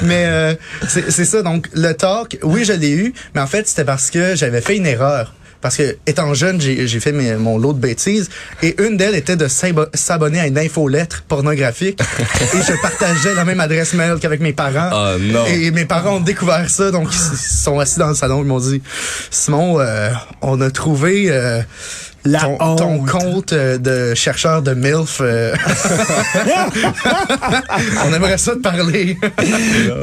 mais 0.02 0.26
euh, 0.26 0.56
c'est 0.88 1.12
c'est 1.12 1.26
ça. 1.26 1.42
Donc, 1.44 1.68
le 1.74 1.94
talk, 2.00 2.38
oui, 2.44 2.66
je 2.66 2.74
l'ai 2.74 2.92
eu, 2.92 3.14
mais 3.36 3.42
en 3.42 3.48
fait, 3.48 3.68
c'était 3.68 3.86
parce 3.86 4.10
que 4.10 4.36
j'avais 4.36 4.62
fait 4.62 4.78
une 4.78 4.88
erreur. 4.88 5.34
Parce 5.62 5.76
que, 5.76 5.98
étant 6.08 6.34
jeune, 6.34 6.62
j'ai 6.62 7.00
fait 7.02 7.12
mes- 7.12 7.36
mon 7.36 7.58
lot 7.58 7.74
de 7.74 7.80
bêtises. 7.80 8.30
Et 8.64 8.82
une 8.82 8.96
d'elles 8.96 9.16
était 9.16 9.36
de 9.36 9.50
s'abo- 9.50 9.90
s'abonner 9.94 10.40
à 10.40 10.48
une 10.48 10.58
infolettre 10.58 11.24
pornographique. 11.28 12.00
et 12.54 12.58
je 12.66 12.82
partageais 12.82 13.36
la 13.36 13.44
même 13.44 13.60
adresse 13.60 13.94
mail 13.94 14.16
qu'avec 14.22 14.40
mes 14.40 14.54
parents. 14.54 14.90
Oh 14.94 15.20
non. 15.20 15.46
Et 15.48 15.70
mes 15.72 15.84
parents 15.84 16.16
ont 16.16 16.20
découvert 16.22 16.70
ça, 16.70 16.92
donc 16.92 17.10
ils 17.14 17.38
sont 17.38 17.78
assis 17.78 18.00
dans 18.00 18.08
le 18.08 18.16
salon. 18.16 18.42
Ils 18.42 18.48
m'ont 18.48 18.62
dit, 18.62 18.82
Simon, 19.32 19.82
euh, 19.82 20.12
on 20.42 20.62
a 20.62 20.72
trouvé 20.72 21.26
euh, 21.30 21.62
La 22.26 22.40
ton, 22.40 23.06
compte 23.06 23.54
euh, 23.54 23.78
de 23.78 24.14
chercheur 24.14 24.62
de 24.62 24.74
MILF. 24.74 25.20
euh. 25.22 25.56
on 28.06 28.14
aimerait 28.14 28.38
ça 28.38 28.54
te 28.54 28.60
parler. 28.60 29.18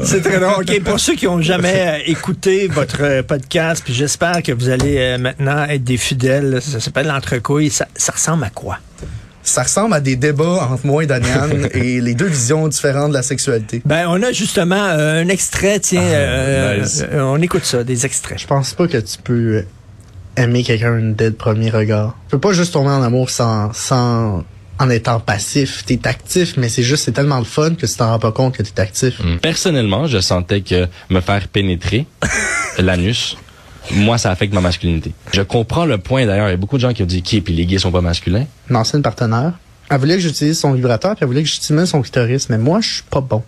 C'est 0.03 0.21
très 0.21 0.39
drôle. 0.39 0.63
OK, 0.63 0.83
pour 0.83 0.99
ceux 0.99 1.15
qui 1.15 1.25
n'ont 1.25 1.41
jamais 1.41 1.87
euh, 1.87 2.11
écouté 2.11 2.67
votre 2.67 3.21
podcast, 3.21 3.81
puis 3.85 3.93
j'espère 3.93 4.43
que 4.43 4.51
vous 4.51 4.69
allez 4.69 5.17
maintenant 5.17 5.65
être 5.65 5.83
des 5.83 5.97
fidèles, 5.97 6.61
ça 6.61 6.79
s'appelle 6.79 7.07
l'entrecouille, 7.07 7.69
ça, 7.69 7.87
ça 7.95 8.13
ressemble 8.13 8.43
à 8.43 8.49
quoi? 8.49 8.79
ça 9.47 9.63
ressemble 9.63 9.93
à 9.93 9.99
des 9.99 10.15
débats 10.15 10.67
entre 10.69 10.85
moi 10.85 11.03
et 11.03 11.07
Daniel 11.07 11.69
et 11.73 12.01
les 12.01 12.13
deux 12.13 12.27
visions 12.27 12.67
différentes 12.67 13.09
de 13.09 13.13
la 13.13 13.23
sexualité. 13.23 13.81
Ben, 13.85 14.05
on 14.09 14.21
a 14.21 14.31
justement 14.31 14.75
euh, 14.75 15.23
un 15.23 15.27
extrait, 15.29 15.79
tiens, 15.79 16.01
euh, 16.01 16.81
nice. 16.81 17.03
euh, 17.11 17.21
on 17.21 17.41
écoute 17.41 17.63
ça, 17.63 17.83
des 17.83 18.05
extraits. 18.05 18.39
Je 18.39 18.47
pense 18.47 18.73
pas 18.73 18.87
que 18.87 18.97
tu 18.97 19.17
peux 19.23 19.63
aimer 20.37 20.63
quelqu'un 20.63 20.99
dès 21.01 21.29
le 21.29 21.33
premier 21.33 21.69
regard. 21.69 22.15
Tu 22.27 22.31
peux 22.31 22.39
pas 22.39 22.53
juste 22.53 22.73
tomber 22.73 22.89
en 22.89 23.01
amour 23.01 23.29
sans, 23.29 23.73
sans, 23.73 24.45
en 24.79 24.89
étant 24.89 25.19
passif. 25.19 25.83
T'es 25.85 26.07
actif, 26.07 26.55
mais 26.57 26.69
c'est 26.69 26.83
juste, 26.83 27.05
c'est 27.05 27.11
tellement 27.11 27.39
le 27.39 27.45
fun 27.45 27.75
que 27.75 27.85
tu 27.85 27.95
t'en 27.95 28.11
rends 28.11 28.19
pas 28.19 28.31
compte 28.31 28.55
que 28.55 28.63
t'es 28.63 28.79
actif. 28.79 29.19
Mm. 29.19 29.37
Personnellement, 29.37 30.07
je 30.07 30.19
sentais 30.19 30.61
que 30.61 30.87
me 31.09 31.19
faire 31.19 31.47
pénétrer 31.47 32.05
l'anus, 32.77 33.37
moi, 33.91 34.17
ça 34.17 34.31
affecte 34.31 34.53
ma 34.53 34.61
masculinité. 34.61 35.13
Je 35.33 35.41
comprends 35.41 35.85
le 35.85 35.97
point 35.97 36.25
d'ailleurs. 36.25 36.47
Il 36.47 36.51
y 36.51 36.53
a 36.53 36.57
beaucoup 36.57 36.77
de 36.77 36.81
gens 36.81 36.93
qui 36.93 37.03
ont 37.03 37.07
dit 37.07 37.21
qui 37.21 37.41
puis 37.41 37.53
les 37.53 37.65
gays 37.65 37.79
sont 37.79 37.91
pas 37.91 38.01
masculins. 38.01 38.45
Une 38.69 38.75
ancienne 38.75 39.01
partenaire, 39.01 39.53
elle 39.89 39.99
voulait 39.99 40.15
que 40.15 40.21
j'utilise 40.21 40.59
son 40.59 40.73
vibrateur, 40.73 41.11
puis 41.15 41.19
elle 41.21 41.27
voulait 41.27 41.43
que 41.43 41.49
stimule 41.49 41.87
son 41.87 42.01
clitoris, 42.01 42.49
mais 42.49 42.57
moi, 42.57 42.81
je 42.81 42.95
suis 42.95 43.03
pas 43.03 43.21
bon 43.21 43.43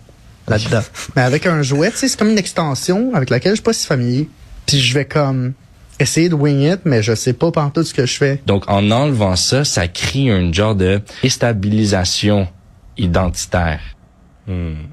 là-dedans. 0.48 0.82
mais 1.16 1.22
avec 1.22 1.46
un 1.46 1.62
jouet, 1.62 1.90
tu 1.90 1.98
sais, 1.98 2.08
c'est 2.08 2.18
comme 2.18 2.30
une 2.30 2.38
extension 2.38 3.14
avec 3.14 3.30
laquelle 3.30 3.52
je 3.52 3.56
suis 3.56 3.62
pas 3.62 3.72
si 3.72 3.86
familier. 3.86 4.28
Puis 4.66 4.80
je 4.80 4.94
vais 4.94 5.04
comme 5.04 5.52
essayer 6.00 6.28
de 6.28 6.34
wing 6.34 6.60
it, 6.60 6.80
mais 6.84 7.02
je 7.02 7.14
sais 7.14 7.32
pas 7.32 7.50
pantoute 7.50 7.86
ce 7.86 7.94
que 7.94 8.06
je 8.06 8.16
fais. 8.16 8.40
Donc, 8.46 8.64
en 8.68 8.90
enlevant 8.90 9.36
ça, 9.36 9.64
ça 9.64 9.88
crée 9.88 10.30
un 10.30 10.52
genre 10.52 10.74
de 10.74 11.00
déstabilisation 11.22 12.48
identitaire. 12.96 13.80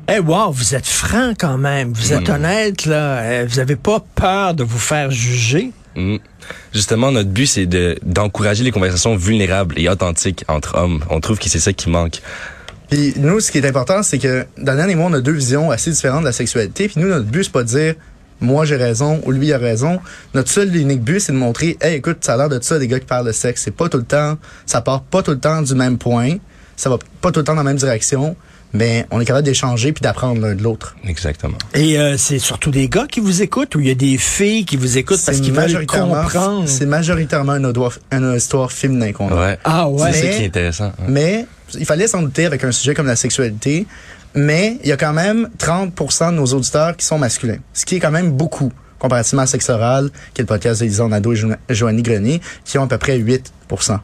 Eh 0.07 0.19
wow, 0.19 0.51
vous 0.51 0.75
êtes 0.75 0.85
franc 0.85 1.33
quand 1.37 1.57
même, 1.57 1.91
vous 1.91 2.13
êtes 2.13 2.29
honnête 2.29 2.85
là, 2.85 3.17
Euh, 3.21 3.45
vous 3.49 3.57
avez 3.59 3.75
pas 3.75 4.03
peur 4.13 4.53
de 4.53 4.63
vous 4.63 4.77
faire 4.77 5.09
juger? 5.09 5.71
Mm. 5.95 6.17
Justement, 6.73 7.11
notre 7.11 7.29
but, 7.29 7.47
c'est 7.47 7.65
de 7.65 7.97
d'encourager 8.03 8.63
les 8.63 8.71
conversations 8.71 9.15
vulnérables 9.15 9.79
et 9.79 9.89
authentiques 9.89 10.45
entre 10.47 10.75
hommes. 10.75 11.03
On 11.09 11.19
trouve 11.21 11.39
que 11.39 11.49
c'est 11.49 11.59
ça 11.59 11.73
qui 11.73 11.89
manque. 11.89 12.21
Puis 12.89 13.13
nous, 13.17 13.39
ce 13.39 13.51
qui 13.51 13.57
est 13.57 13.65
important, 13.65 14.03
c'est 14.03 14.19
que 14.19 14.45
Daniel 14.57 14.91
et 14.91 14.95
moi, 14.95 15.07
on 15.09 15.13
a 15.13 15.21
deux 15.21 15.33
visions 15.33 15.71
assez 15.71 15.89
différentes 15.91 16.21
de 16.21 16.27
la 16.27 16.31
sexualité. 16.33 16.87
Puis 16.87 17.01
nous, 17.01 17.07
notre 17.07 17.25
but, 17.25 17.45
c'est 17.45 17.51
pas 17.51 17.63
de 17.63 17.69
dire 17.69 17.95
moi 18.41 18.65
j'ai 18.65 18.75
raison 18.75 19.21
ou 19.25 19.31
lui 19.31 19.51
a 19.53 19.57
raison. 19.57 19.99
Notre 20.33 20.49
seul 20.51 20.75
et 20.75 20.79
unique 20.79 21.01
but, 21.03 21.19
c'est 21.19 21.31
de 21.31 21.37
montrer, 21.37 21.77
hey, 21.81 21.95
écoute, 21.95 22.17
ça 22.21 22.33
a 22.33 22.37
l'air 22.37 22.49
de 22.49 22.59
ça, 22.61 22.79
des 22.79 22.87
gars 22.87 22.99
qui 22.99 23.05
parlent 23.05 23.25
de 23.27 23.31
sexe. 23.31 23.61
C'est 23.65 23.71
pas 23.75 23.89
tout 23.89 23.97
le 23.97 24.03
temps, 24.03 24.37
ça 24.65 24.81
part 24.81 25.01
pas 25.01 25.23
tout 25.23 25.31
le 25.31 25.39
temps 25.39 25.61
du 25.61 25.75
même 25.75 25.97
point, 25.97 26.35
ça 26.75 26.89
va 26.89 26.97
pas 27.21 27.31
tout 27.31 27.39
le 27.39 27.43
temps 27.43 27.53
dans 27.55 27.63
la 27.63 27.69
même 27.69 27.77
direction, 27.77 28.35
mais 28.73 29.05
on 29.11 29.19
est 29.21 29.25
capable 29.25 29.45
d'échanger 29.45 29.93
puis 29.93 30.01
d'apprendre 30.01 30.41
l'un 30.41 30.53
de 30.53 30.61
l'autre. 30.61 30.95
Exactement. 31.07 31.57
Et 31.73 31.97
euh, 31.97 32.17
c'est 32.17 32.37
surtout 32.37 32.69
des 32.69 32.89
gars 32.89 33.07
qui 33.09 33.19
vous 33.21 33.41
écoutent 33.41 33.73
ou 33.75 33.79
il 33.79 33.87
y 33.87 33.91
a 33.91 33.95
des 33.95 34.17
filles 34.17 34.65
qui 34.65 34.75
vous 34.77 34.97
écoutent 34.97 35.21
parce 35.25 35.37
qu'ils 35.39 35.53
veulent 35.53 35.63
majoritairement, 35.63 36.23
comprendre? 36.23 36.67
c'est 36.67 36.85
majoritairement 36.85 37.53
une 37.55 37.65
histoire, 37.67 37.93
une 38.11 38.35
histoire 38.35 38.71
féminin 38.71 39.13
qu'on 39.13 39.29
a. 39.31 39.35
Ouais. 39.47 39.59
Ah 39.63 39.87
ouais. 39.89 40.11
C'est 40.11 40.19
ça 40.19 40.25
Mais- 40.27 40.35
qui 40.37 40.43
est 40.43 40.47
intéressant. 40.47 40.85
hein. 40.99 41.05
Mais 41.07 41.45
il 41.79 41.85
fallait 41.85 42.07
s'en 42.07 42.21
douter 42.21 42.45
avec 42.45 42.63
un 42.63 42.71
sujet 42.71 42.93
comme 42.93 43.07
la 43.07 43.15
sexualité. 43.15 43.87
Mais 44.39 44.77
il 44.83 44.89
y 44.89 44.91
a 44.91 44.97
quand 44.97 45.13
même 45.13 45.49
30% 45.57 46.29
de 46.31 46.35
nos 46.35 46.45
auditeurs 46.45 46.95
qui 46.95 47.03
sont 47.05 47.17
masculins, 47.17 47.57
ce 47.73 47.85
qui 47.85 47.95
est 47.95 47.99
quand 47.99 48.11
même 48.11 48.31
beaucoup 48.31 48.71
comparativement 48.99 49.41
à 49.41 49.47
Sexe 49.47 49.69
Oral, 49.69 50.11
qui 50.35 50.41
est 50.41 50.43
le 50.43 50.47
podcast 50.47 50.79
de 50.81 50.85
Lisa 50.85 51.07
Nadeau 51.07 51.33
et 51.33 51.35
Jo- 51.35 51.91
Grenier, 51.91 52.39
qui 52.63 52.77
ont 52.77 52.83
à 52.83 52.87
peu 52.87 52.97
près 52.99 53.17
8 53.17 53.51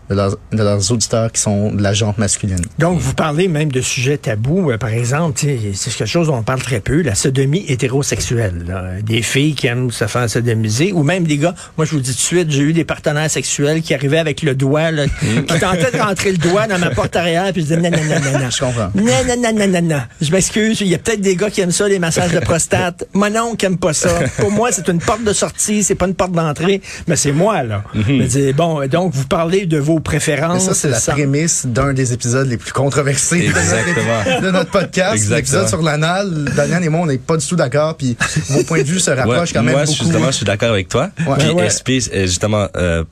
de 0.09 0.15
leurs, 0.15 0.37
de 0.51 0.63
leurs 0.63 0.91
auditeurs 0.91 1.31
qui 1.31 1.41
sont 1.41 1.71
de 1.71 1.81
la 1.81 1.93
jante 1.93 2.17
masculine. 2.17 2.61
Donc, 2.79 2.99
vous 2.99 3.13
parlez 3.13 3.47
même 3.47 3.71
de 3.71 3.81
sujets 3.81 4.17
tabous. 4.17 4.71
Euh, 4.71 4.77
par 4.77 4.89
exemple, 4.89 5.39
c'est 5.39 5.91
quelque 5.95 6.05
chose 6.05 6.27
dont 6.27 6.37
on 6.37 6.43
parle 6.43 6.61
très 6.61 6.79
peu, 6.79 7.01
la 7.01 7.15
sodomie 7.15 7.65
hétérosexuelle. 7.67 8.65
là. 8.67 9.01
Des 9.01 9.21
filles 9.21 9.55
qui 9.55 9.67
aiment 9.67 9.91
se 9.91 10.05
faire 10.07 10.29
sodomiser, 10.29 10.91
ou 10.91 11.03
même 11.03 11.25
des 11.25 11.37
gars. 11.37 11.55
Moi, 11.77 11.85
je 11.85 11.91
vous 11.91 11.99
dis 11.99 12.11
tout 12.11 12.17
de 12.17 12.21
suite, 12.21 12.51
j'ai 12.51 12.61
eu 12.61 12.73
des 12.73 12.83
partenaires 12.85 13.29
sexuels 13.29 13.81
qui 13.81 13.93
arrivaient 13.93 14.19
avec 14.19 14.41
le 14.41 14.55
doigt, 14.55 14.91
là, 14.91 15.05
qui 15.07 15.59
tentaient 15.59 15.91
de 15.91 16.01
rentrer 16.01 16.31
le 16.31 16.37
doigt 16.37 16.67
dans 16.67 16.79
ma 16.79 16.89
porte 16.95 17.15
arrière, 17.15 17.51
puis 17.53 17.61
je 17.61 17.67
disais, 17.67 17.77
non, 17.77 17.89
non, 17.89 18.03
non, 18.03 18.19
non, 18.31 18.39
non. 18.39 18.49
Je 18.49 18.59
comprends. 18.59 18.91
Non, 18.95 19.03
non, 19.03 19.41
non, 19.41 19.53
non, 19.59 19.67
non, 19.67 19.81
non. 19.81 20.01
Je 20.21 20.31
m'excuse. 20.31 20.81
Il 20.81 20.87
y 20.87 20.95
a 20.95 20.97
peut-être 20.97 21.21
des 21.21 21.35
gars 21.35 21.49
qui 21.49 21.61
aiment 21.61 21.71
ça, 21.71 21.87
les 21.87 21.99
massages 21.99 22.31
de 22.31 22.39
prostate. 22.39 23.05
Moi, 23.13 23.29
non, 23.29 23.55
qui 23.55 23.65
aime 23.65 23.77
pas 23.77 23.93
ça. 23.93 24.09
Pour 24.37 24.51
moi, 24.51 24.71
c'est 24.71 24.87
une 24.89 24.99
porte 24.99 25.23
de 25.23 25.33
sortie, 25.33 25.83
c'est 25.83 25.95
pas 25.95 26.07
une 26.07 26.15
porte 26.15 26.31
d'entrée. 26.33 26.81
Mais 27.07 27.15
c'est 27.15 27.31
moi, 27.31 27.63
là. 27.63 27.83
Je 27.95 28.23
dis, 28.23 28.53
bon, 28.53 28.85
donc, 28.87 29.13
vous 29.13 29.25
parlez 29.25 29.52
de 29.61 29.77
vos 29.77 29.95
Mais 29.95 30.01
préférences. 30.01 30.65
ça, 30.65 30.73
c'est 30.73 30.89
la 30.89 30.99
ça. 30.99 31.13
prémisse 31.13 31.65
d'un 31.65 31.93
des 31.93 32.13
épisodes 32.13 32.47
les 32.47 32.57
plus 32.57 32.71
controversés 32.73 33.39
de 33.41 33.47
notre- 33.47 33.59
Exactement. 33.59 34.41
de 34.41 34.51
notre 34.51 34.71
podcast. 34.71 35.29
L'épisode 35.29 35.67
sur 35.69 35.81
l'anal. 35.81 36.45
Daniel 36.55 36.83
et 36.83 36.89
moi, 36.89 37.01
on 37.01 37.05
n'est 37.05 37.17
pas 37.17 37.37
du 37.37 37.45
tout 37.47 37.55
d'accord, 37.55 37.95
puis 37.97 38.17
vos 38.49 38.63
points 38.63 38.79
de 38.81 38.87
vue 38.87 38.99
se 38.99 39.11
rapprochent 39.11 39.49
Ouais, 39.49 39.53
quand 39.53 39.63
même 39.63 39.75
moi, 39.75 39.85
beaucoup. 39.85 39.97
justement, 40.03 40.27
je 40.27 40.31
suis 40.37 40.45
d'accord 40.45 40.69
avec 40.71 40.89
toi. 40.89 41.09
Ouais. 41.27 41.35
Puis 41.39 41.49
ouais. 41.51 41.69
SP, 41.69 41.89
euh, 42.13 42.25
justement, 42.25 42.67
euh, 42.75 43.03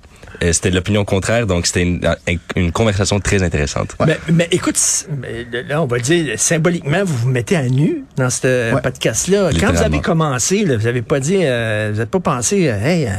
euh, 0.43 0.53
c'était 0.53 0.71
l'opinion 0.71 1.05
contraire, 1.05 1.45
donc 1.45 1.67
c'était 1.67 1.83
une, 1.83 2.01
une 2.55 2.71
conversation 2.71 3.19
très 3.19 3.43
intéressante. 3.43 3.95
Mais, 4.05 4.17
mais 4.31 4.47
écoute, 4.51 4.77
mais 5.21 5.45
là, 5.67 5.81
on 5.81 5.85
va 5.85 5.99
dire, 5.99 6.33
symboliquement, 6.39 7.03
vous 7.03 7.15
vous 7.15 7.29
mettez 7.29 7.55
à 7.55 7.63
nu 7.63 8.03
dans 8.17 8.29
ce 8.29 8.73
Ouais. 8.73 8.81
podcast-là. 8.81 9.49
Quand 9.59 9.71
vous 9.73 9.81
avez 9.83 10.01
commencé, 10.01 10.65
là, 10.65 10.77
vous 10.77 10.87
avez 10.87 11.01
pas 11.03 11.19
dit, 11.19 11.37
euh, 11.41 11.89
vous 11.91 11.97
n'avez 11.99 12.09
pas 12.09 12.19
pensé, 12.19 12.69
euh, 12.69 12.83
hey, 12.83 13.05
euh, 13.05 13.11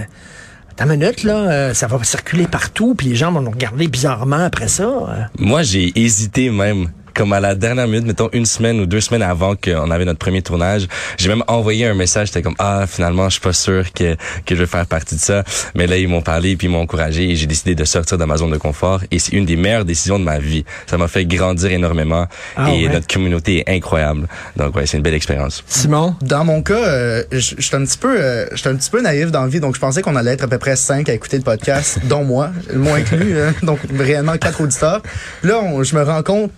une 0.81 0.89
minute, 0.97 1.23
là, 1.25 1.35
euh, 1.51 1.75
ça 1.75 1.87
va 1.87 2.03
circuler 2.05 2.47
partout, 2.47 2.95
puis 2.95 3.09
les 3.09 3.15
gens 3.17 3.31
vont 3.33 3.41
nous 3.43 3.51
regarder 3.51 3.89
bizarrement 3.89 4.45
après 4.45 4.69
ça. 4.69 4.85
euh. 4.85 5.23
Moi, 5.39 5.63
j'ai 5.63 5.93
hésité 5.95 6.51
même. 6.51 6.89
Comme 7.15 7.33
à 7.33 7.41
la 7.41 7.55
dernière 7.55 7.87
minute, 7.87 8.07
mettons 8.07 8.29
une 8.33 8.47
semaine 8.47 8.81
ou 8.81 8.87
deux 8.87 9.01
semaines 9.01 9.23
avant 9.23 9.55
qu'on 9.57 9.91
avait 9.91 10.05
notre 10.05 10.19
premier 10.19 10.43
tournage, 10.43 10.87
j'ai 11.19 11.29
même 11.29 11.43
envoyé 11.47 11.87
un 11.87 11.95
message. 11.95 12.29
J'étais 12.29 12.43
comme 12.43 12.55
ah 12.59 12.85
finalement 12.89 13.27
je 13.29 13.33
suis 13.35 13.41
pas 13.41 13.53
sûr 13.53 13.93
que 13.93 14.17
que 14.47 14.55
je 14.55 14.61
vais 14.61 14.67
faire 14.67 14.87
partie 14.87 15.15
de 15.17 15.21
ça. 15.21 15.45
Mais 15.75 15.87
là 15.87 15.97
ils 15.97 16.09
m'ont 16.09 16.23
parlé 16.23 16.57
puis 16.57 16.67
ils 16.67 16.71
m'ont 16.71 16.81
encouragé 16.83 17.31
et 17.31 17.37
j'ai 17.37 17.47
décidé 17.47 17.75
de 17.75 17.85
sortir 17.85 18.19
de 18.19 18.25
ma 18.25 18.37
zone 18.37 18.51
de 18.51 18.57
confort. 18.59 19.01
Et 19.11 19.19
c'est 19.19 19.33
une 19.33 19.45
des 19.45 19.57
meilleures 19.57 19.85
décisions 19.85 20.19
de 20.19 20.25
ma 20.25 20.39
vie. 20.39 20.65
Ça 20.87 20.97
m'a 20.99 21.09
fait 21.09 21.25
grandir 21.27 21.71
énormément 21.71 22.27
Ah 22.57 22.71
et 22.71 22.87
ouais? 22.87 22.93
notre 22.93 23.07
communauté 23.07 23.61
est 23.67 23.77
incroyable. 23.77 24.27
Donc 24.57 24.75
ouais 24.77 24.87
c'est 24.87 24.97
une 24.97 25.03
belle 25.03 25.15
expérience. 25.15 25.63
Simon? 25.67 26.15
Dans 26.23 26.45
mon 26.45 26.63
cas, 26.63 26.75
euh, 26.75 27.23
je 27.33 27.55
je 27.59 27.63
suis 27.63 27.77
un 27.77 27.85
petit 27.85 27.99
peu, 27.99 28.17
euh, 28.19 28.47
je 28.53 28.57
suis 28.57 28.69
un 28.69 28.75
petit 28.77 28.91
peu 28.91 29.01
naïf 29.03 29.31
dans 29.31 29.43
la 29.43 29.49
vie, 29.49 29.61
donc 29.61 29.75
je 29.75 29.81
pensais 29.81 30.03
qu'on 30.03 30.17
allait 30.17 30.33
être 30.33 30.45
à 30.45 30.49
peu 30.49 30.59
près 30.59 30.77
cinq 30.77 31.09
à 31.09 31.15
écouter 31.15 31.37
le 31.37 31.43
podcast, 31.43 31.99
dont 32.05 32.25
moi, 32.25 32.51
moi 32.75 32.97
inclus, 32.97 33.39
hein, 33.39 33.55
donc 33.63 33.79
réellement 33.99 34.37
quatre 34.39 34.61
auditeurs. 34.63 35.03
Là, 35.43 35.61
on- 35.63 35.83
je 35.83 35.95
me 35.97 36.03
rends 36.03 36.23
compte 36.23 36.51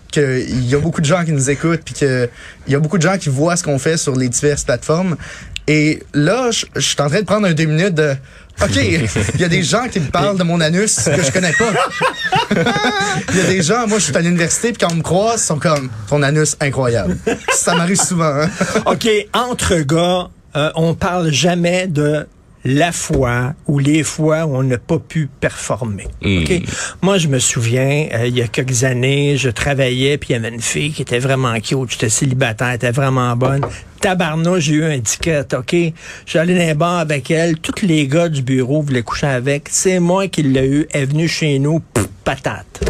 qu'il 0.45 0.65
y 0.65 0.75
a 0.75 0.79
beaucoup 0.79 1.01
de 1.01 1.05
gens 1.05 1.23
qui 1.23 1.31
nous 1.31 1.49
écoutent, 1.49 1.81
puis 1.83 1.93
que 1.93 2.29
il 2.67 2.73
y 2.73 2.75
a 2.75 2.79
beaucoup 2.79 2.97
de 2.97 3.03
gens 3.03 3.17
qui 3.17 3.29
voient 3.29 3.55
ce 3.55 3.63
qu'on 3.63 3.79
fait 3.79 3.97
sur 3.97 4.15
les 4.15 4.29
diverses 4.29 4.63
plateformes. 4.63 5.15
Et 5.67 6.03
là, 6.13 6.51
je 6.51 6.65
je 6.75 6.81
suis 6.81 7.01
en 7.01 7.09
train 7.09 7.21
de 7.21 7.25
prendre 7.25 7.47
un 7.47 7.53
deux 7.53 7.65
minutes 7.65 7.95
de. 7.95 8.15
OK, 8.61 8.75
il 8.75 9.41
y 9.41 9.43
a 9.43 9.49
des 9.49 9.63
gens 9.63 9.89
qui 9.89 9.99
me 9.99 10.09
parlent 10.09 10.37
de 10.37 10.43
mon 10.43 10.61
anus 10.61 10.95
que 11.03 11.21
je 11.21 11.31
connais 11.31 11.51
pas. 11.51 11.73
Il 13.33 13.37
y 13.37 13.41
a 13.41 13.47
des 13.47 13.61
gens, 13.61 13.85
moi 13.85 13.99
je 13.99 14.05
suis 14.05 14.15
à 14.15 14.21
l'université 14.21 14.71
puis 14.71 14.77
quand 14.79 14.93
on 14.93 14.95
me 14.95 15.01
croise, 15.01 15.41
ils 15.41 15.45
sont 15.45 15.59
comme 15.59 15.89
ton 16.07 16.21
anus 16.21 16.55
incroyable. 16.61 17.17
Ça 17.53 17.75
m'arrive 17.75 17.99
souvent. 17.99 18.33
Hein? 18.33 18.49
OK, 18.85 19.09
entre 19.33 19.79
gars, 19.79 20.29
euh, 20.55 20.71
on 20.75 20.93
parle 20.93 21.31
jamais 21.33 21.87
de 21.87 22.25
la 22.65 22.91
fois 22.91 23.53
ou 23.67 23.79
les 23.79 24.03
fois 24.03 24.45
où 24.45 24.55
on 24.55 24.63
n'a 24.63 24.79
pas 24.79 24.99
pu 24.99 25.29
performer. 25.39 26.07
Mm. 26.21 26.39
OK? 26.39 26.61
Moi, 27.01 27.17
je 27.19 27.27
me 27.27 27.39
souviens, 27.39 28.07
euh, 28.13 28.27
il 28.27 28.35
y 28.35 28.41
a 28.41 28.47
quelques 28.47 28.83
années, 28.83 29.37
je 29.37 29.49
travaillais, 29.49 30.17
puis 30.17 30.31
il 30.31 30.33
y 30.33 30.35
avait 30.35 30.49
une 30.49 30.61
fille 30.61 30.91
qui 30.91 31.03
était 31.03 31.19
vraiment 31.19 31.53
cute, 31.59 31.91
j'étais 31.91 32.09
célibataire, 32.09 32.69
elle 32.69 32.75
était 32.75 32.91
vraiment 32.91 33.35
bonne. 33.35 33.65
Tabarnouche, 34.01 34.63
j'ai 34.63 34.73
eu 34.73 34.83
un 34.83 34.99
ticket, 34.99 35.45
OK? 35.55 35.75
J'allais 36.25 36.53
dans 36.53 36.67
les 36.67 36.73
bars 36.73 36.99
avec 36.99 37.29
elle, 37.31 37.57
tous 37.59 37.85
les 37.85 38.07
gars 38.07 38.29
du 38.29 38.41
bureau 38.41 38.81
voulaient 38.81 39.03
coucher 39.03 39.27
avec. 39.27 39.69
C'est 39.69 39.99
moi 39.99 40.27
qui 40.27 40.43
l'ai 40.43 40.67
eu, 40.67 40.87
elle 40.91 41.03
est 41.03 41.05
venue 41.05 41.27
chez 41.27 41.59
nous, 41.59 41.79
pff, 41.79 42.07
patate 42.23 42.81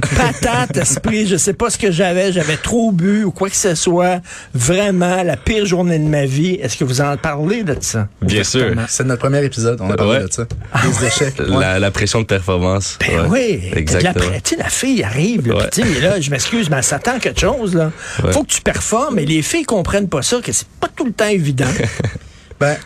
patate, 0.00 0.76
esprit, 0.76 1.26
je 1.26 1.36
sais 1.36 1.52
pas 1.52 1.70
ce 1.70 1.78
que 1.78 1.90
j'avais, 1.90 2.32
j'avais 2.32 2.56
trop 2.56 2.92
bu 2.92 3.24
ou 3.24 3.30
quoi 3.30 3.50
que 3.50 3.56
ce 3.56 3.74
soit. 3.74 4.20
Vraiment, 4.54 5.22
la 5.22 5.36
pire 5.36 5.66
journée 5.66 5.98
de 5.98 6.04
ma 6.08 6.24
vie. 6.24 6.54
Est-ce 6.54 6.76
que 6.76 6.84
vous 6.84 7.00
en 7.00 7.16
parlez 7.16 7.62
de 7.62 7.76
ça? 7.80 8.08
Bien 8.22 8.44
sûr. 8.44 8.74
C'est 8.88 9.04
notre 9.04 9.20
premier 9.20 9.44
épisode, 9.44 9.80
on 9.80 9.90
a 9.90 9.96
parlé 9.96 10.12
Ouais. 10.18 10.24
de 10.26 10.32
ça. 10.32 10.46
Des 10.82 11.06
échecs. 11.06 11.38
Ouais. 11.38 11.60
La, 11.60 11.78
la 11.78 11.90
pression 11.90 12.20
de 12.20 12.26
performance. 12.26 12.98
Ben 13.00 13.26
oui, 13.28 13.62
la, 13.72 13.78
Exactement. 13.78 14.24
sais, 14.44 14.56
la 14.56 14.68
fille 14.70 15.02
arrive, 15.02 15.48
là, 15.48 15.68
là, 16.00 16.20
je 16.20 16.30
m'excuse, 16.30 16.68
mais 16.70 16.76
elle 16.78 16.84
s'attend 16.84 17.16
à 17.16 17.18
quelque 17.18 17.40
chose, 17.40 17.74
là. 17.74 17.90
Ouais. 18.22 18.32
Faut 18.32 18.42
que 18.44 18.48
tu 18.52 18.60
performes, 18.62 19.18
et 19.18 19.26
les 19.26 19.42
filles 19.42 19.64
comprennent 19.64 20.08
pas 20.08 20.22
ça, 20.22 20.40
que 20.42 20.52
c'est 20.52 20.66
pas 20.80 20.88
tout 20.94 21.04
le 21.04 21.12
temps 21.12 21.28
évident. 21.28 21.66
Ben, 22.60 22.76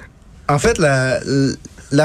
en 0.48 0.58
fait, 0.58 0.78
la, 0.78 1.20
la 1.20 1.52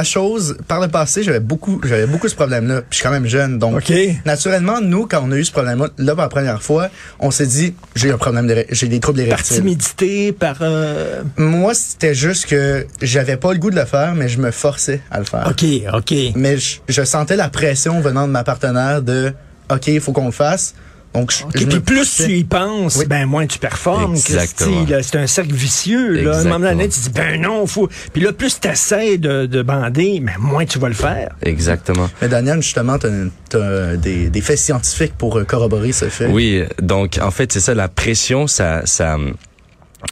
chose, 0.03 0.57
par 0.67 0.79
le 0.79 0.87
passé, 0.87 1.23
j'avais 1.23 1.39
beaucoup, 1.39 1.81
j'avais 1.83 2.05
beaucoup 2.05 2.27
ce 2.27 2.35
problème-là. 2.35 2.81
Puis 2.81 2.87
je 2.91 2.95
suis 2.97 3.03
quand 3.03 3.11
même 3.11 3.25
jeune, 3.25 3.57
donc 3.59 3.75
OK. 3.77 3.93
naturellement, 4.25 4.79
nous, 4.81 5.07
quand 5.07 5.21
on 5.25 5.31
a 5.31 5.35
eu 5.37 5.43
ce 5.45 5.51
problème-là 5.51 5.89
là, 5.97 6.13
pour 6.13 6.21
la 6.21 6.29
première 6.29 6.61
fois, 6.61 6.89
on 7.19 7.31
s'est 7.31 7.47
dit, 7.47 7.73
j'ai 7.95 8.11
un 8.11 8.17
problème, 8.17 8.47
de, 8.47 8.65
j'ai 8.69 8.87
des 8.87 8.99
troubles 8.99 9.19
Par 9.19 9.27
érectiles. 9.27 9.57
timidité, 9.57 10.31
par... 10.31 10.57
euh, 10.61 11.23
Moi, 11.37 11.73
c'était 11.73 12.13
juste 12.15 12.45
que 12.45 12.85
j'avais 13.01 13.37
pas 13.37 13.53
le 13.53 13.59
goût 13.59 13.71
de 13.71 13.75
le 13.75 13.85
faire, 13.85 14.13
mais 14.15 14.29
je 14.29 14.39
me 14.39 14.51
forçais 14.51 15.01
à 15.11 15.19
le 15.19 15.25
faire. 15.25 15.47
OK, 15.49 15.65
OK. 15.93 16.13
Mais 16.35 16.57
je, 16.57 16.77
je 16.87 17.03
sentais 17.03 17.35
la 17.35 17.49
pression 17.49 17.99
venant 18.01 18.27
de 18.27 18.31
ma 18.31 18.43
partenaire 18.43 19.01
de, 19.01 19.33
OK, 19.71 19.87
il 19.87 20.01
faut 20.01 20.11
qu'on 20.11 20.25
le 20.27 20.31
fasse. 20.31 20.73
Donc, 21.13 21.31
je, 21.31 21.43
OK, 21.43 21.51
je 21.57 21.65
puis 21.65 21.79
plus 21.81 22.15
tu 22.15 22.31
y 22.37 22.43
penses, 22.45 22.95
Oui. 22.95 23.05
ben 23.05 23.25
moins 23.25 23.45
tu 23.45 23.59
performes. 23.59 24.13
Exactement. 24.15 24.85
C'est 25.01 25.17
un 25.17 25.27
cercle 25.27 25.53
vicieux. 25.53 26.21
Là. 26.21 26.37
À 26.37 26.39
un 26.39 26.43
moment 26.45 26.59
donné, 26.59 26.87
tu 26.87 26.99
dis, 27.01 27.09
ben 27.09 27.41
non, 27.41 27.67
faut... 27.67 27.89
Puis 28.13 28.21
là, 28.21 28.31
plus 28.31 28.59
tu 28.61 28.67
essaies 28.69 29.17
de, 29.17 29.45
de 29.45 29.61
bander, 29.61 30.21
mais 30.21 30.33
moins 30.39 30.65
tu 30.65 30.79
vas 30.79 30.87
le 30.87 30.93
faire. 30.93 31.35
Exactement. 31.41 32.09
Mais 32.21 32.29
Daniel, 32.29 32.61
justement, 32.61 32.97
t'as, 32.97 33.09
t'as 33.49 33.97
des, 33.97 34.29
des 34.29 34.41
faits 34.41 34.57
scientifiques 34.59 35.13
pour 35.17 35.37
euh, 35.37 35.43
corroborer 35.43 35.91
ce 35.91 36.07
fait. 36.07 36.27
Oui, 36.27 36.63
donc 36.81 37.19
en 37.21 37.31
fait 37.31 37.51
c'est 37.51 37.59
ça, 37.59 37.73
la 37.73 37.89
pression, 37.89 38.47
ça, 38.47 38.85
ça, 38.85 39.17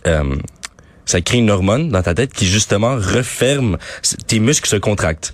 euh, 0.05 0.23
ça 1.09 1.21
crée 1.21 1.39
une 1.39 1.49
hormone 1.49 1.89
dans 1.89 2.03
ta 2.03 2.13
tête 2.13 2.31
qui 2.33 2.45
justement 2.45 2.93
referme 2.95 3.77
tes 4.27 4.39
muscles 4.39 4.69
se 4.69 4.75
contractent. 4.75 5.33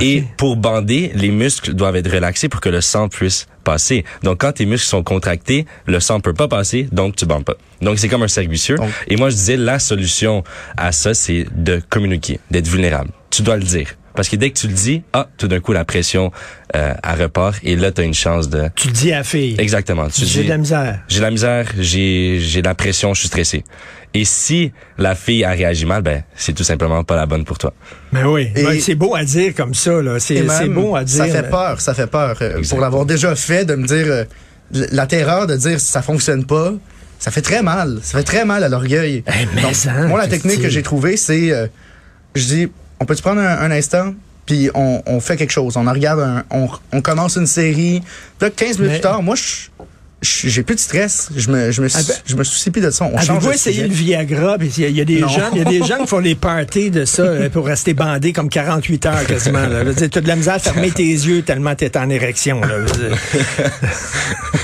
Et 0.00 0.22
pour 0.36 0.56
bander, 0.56 1.10
les 1.14 1.30
muscles 1.30 1.74
doivent 1.74 1.96
être 1.96 2.10
relaxés 2.12 2.48
pour 2.48 2.60
que 2.60 2.68
le 2.68 2.80
sang 2.80 3.08
puisse 3.08 3.48
passer. 3.64 4.04
Donc 4.22 4.38
quand 4.42 4.52
tes 4.52 4.66
muscles 4.66 4.86
sont 4.86 5.02
contractés, 5.02 5.66
le 5.86 5.98
sang 5.98 6.20
peut 6.20 6.32
pas 6.32 6.46
passer, 6.46 6.88
donc 6.92 7.16
tu 7.16 7.26
bandes 7.26 7.44
pas. 7.44 7.56
Donc 7.82 7.98
c'est 7.98 8.08
comme 8.08 8.22
un 8.22 8.28
cercle 8.28 8.50
vicieux. 8.52 8.76
Donc- 8.76 8.90
Et 9.08 9.16
moi 9.16 9.30
je 9.30 9.34
disais 9.34 9.56
la 9.56 9.80
solution 9.80 10.44
à 10.76 10.92
ça, 10.92 11.12
c'est 11.12 11.44
de 11.56 11.82
communiquer, 11.90 12.38
d'être 12.52 12.68
vulnérable. 12.68 13.10
Tu 13.30 13.42
dois 13.42 13.56
le 13.56 13.64
dire. 13.64 13.88
Parce 14.16 14.28
que 14.28 14.36
dès 14.36 14.50
que 14.50 14.58
tu 14.58 14.66
le 14.66 14.72
dis, 14.72 15.02
ah, 15.12 15.28
tout 15.38 15.46
d'un 15.46 15.60
coup 15.60 15.72
la 15.72 15.84
pression 15.84 16.32
euh, 16.74 16.94
elle 17.04 17.22
repart 17.22 17.58
et 17.62 17.76
là 17.76 17.92
tu 17.92 18.00
as 18.00 18.04
une 18.04 18.14
chance 18.14 18.48
de 18.48 18.64
Tu 18.74 18.88
le 18.88 18.92
dis 18.92 19.12
à 19.12 19.18
la 19.18 19.24
fille. 19.24 19.54
Exactement. 19.58 20.08
Tu 20.08 20.24
J'ai 20.24 20.40
dis, 20.40 20.44
de 20.44 20.48
la 20.48 20.58
misère. 20.58 20.98
j'ai 21.08 21.20
la 21.20 21.30
misère, 21.30 21.66
j'ai 21.78 22.38
j'ai 22.40 22.62
de 22.62 22.66
la 22.66 22.74
pression, 22.74 23.14
je 23.14 23.20
suis 23.20 23.28
stressé. 23.28 23.62
Et 24.14 24.24
si 24.24 24.72
la 24.98 25.14
fille 25.14 25.44
a 25.44 25.50
réagi 25.50 25.84
mal, 25.84 26.00
ben 26.02 26.22
c'est 26.34 26.54
tout 26.54 26.64
simplement 26.64 27.04
pas 27.04 27.16
la 27.16 27.26
bonne 27.26 27.44
pour 27.44 27.58
toi. 27.58 27.74
Mais 28.12 28.24
oui, 28.24 28.48
Et- 28.56 28.64
Ben, 28.64 28.80
c'est 28.80 28.94
beau 28.94 29.14
à 29.14 29.24
dire 29.24 29.54
comme 29.54 29.74
ça. 29.74 30.00
là. 30.00 30.18
C'est 30.18 30.46
c'est 30.48 30.68
beau 30.68 30.96
à 30.96 31.04
dire. 31.04 31.18
Ça 31.24 31.26
fait 31.30 31.50
peur, 31.50 31.80
ça 31.80 31.92
fait 31.94 32.06
peur. 32.06 32.36
Euh, 32.40 32.62
pour 32.70 32.80
l'avoir 32.80 33.04
déjà 33.04 33.34
fait, 33.36 33.64
de 33.66 33.74
me 33.74 33.86
dire, 33.86 34.06
euh, 34.08 34.24
la 34.72 35.06
terreur 35.06 35.46
de 35.46 35.54
dire 35.56 35.78
ça 35.80 36.00
fonctionne 36.00 36.46
pas, 36.46 36.72
ça 37.18 37.30
fait 37.30 37.42
très 37.42 37.62
mal. 37.62 37.98
Ça 38.02 38.18
fait 38.18 38.24
très 38.24 38.44
mal 38.46 38.64
à 38.64 38.68
l'orgueil. 38.70 39.22
Eh, 39.26 39.46
mais 39.54 39.62
Donc, 39.62 39.74
ça, 39.74 39.92
moi, 40.06 40.18
la 40.20 40.28
technique 40.28 40.62
que 40.62 40.70
j'ai 40.70 40.82
trouvée, 40.82 41.16
c'est, 41.18 41.50
euh, 41.52 41.66
je 42.34 42.44
dis, 42.44 42.68
on 43.00 43.04
peut-tu 43.04 43.22
prendre 43.22 43.40
un, 43.40 43.58
un 43.58 43.70
instant, 43.70 44.14
puis 44.46 44.70
on, 44.74 45.02
on 45.06 45.20
fait 45.20 45.36
quelque 45.36 45.50
chose? 45.52 45.76
On 45.76 45.86
en 45.86 45.92
regarde, 45.92 46.20
un, 46.20 46.44
on, 46.50 46.68
on 46.92 47.00
commence 47.02 47.36
une 47.36 47.46
série. 47.46 48.00
Puis 48.38 48.48
là, 48.48 48.50
15 48.50 48.78
minutes 48.78 48.80
Mais- 48.80 48.88
plus 48.98 49.00
tard, 49.02 49.22
moi, 49.22 49.34
je 49.36 49.68
j'ai 50.22 50.62
plus 50.62 50.74
de 50.76 50.80
stress. 50.80 51.28
Je 51.36 51.50
me, 51.50 51.70
je 51.70 51.82
me, 51.82 51.88
Ah 51.94 51.98
ben- 52.08 52.14
je 52.24 52.34
me 52.36 52.42
soucie 52.42 52.70
plus 52.70 52.80
de 52.80 52.90
ça. 52.90 53.04
On 53.12 53.18
change 53.20 53.46
de 53.46 53.52
essayé 53.52 53.76
sujet. 53.82 53.88
le 53.88 53.94
Viagra? 53.94 54.56
Il 54.60 54.78
y, 54.80 54.84
a- 54.84 54.88
il 54.88 54.96
y 54.96 55.00
a 55.00 55.04
des 55.04 55.20
Non. 55.20 55.28
gens, 55.28 55.50
il 55.52 55.58
y 55.58 55.60
a 55.60 55.64
des 55.64 55.82
gens 55.84 55.98
qui 55.98 56.06
font 56.06 56.22
des 56.22 56.34
parties 56.34 56.90
de 56.90 57.04
ça 57.04 57.22
euh, 57.22 57.50
pour 57.50 57.66
rester 57.66 57.92
bandés 57.92 58.32
comme 58.32 58.48
48 58.48 59.06
heures 59.06 59.26
quasiment. 59.26 59.66
Dire, 59.66 60.08
T'as 60.10 60.20
de 60.22 60.26
la 60.26 60.34
misère 60.36 60.54
à 60.54 60.58
fermer 60.58 60.90
tes 60.90 61.04
yeux 61.04 61.42
tellement 61.42 61.74
t'es 61.76 61.96
en 61.98 62.08
érection. 62.08 62.60
Là. 62.62 62.76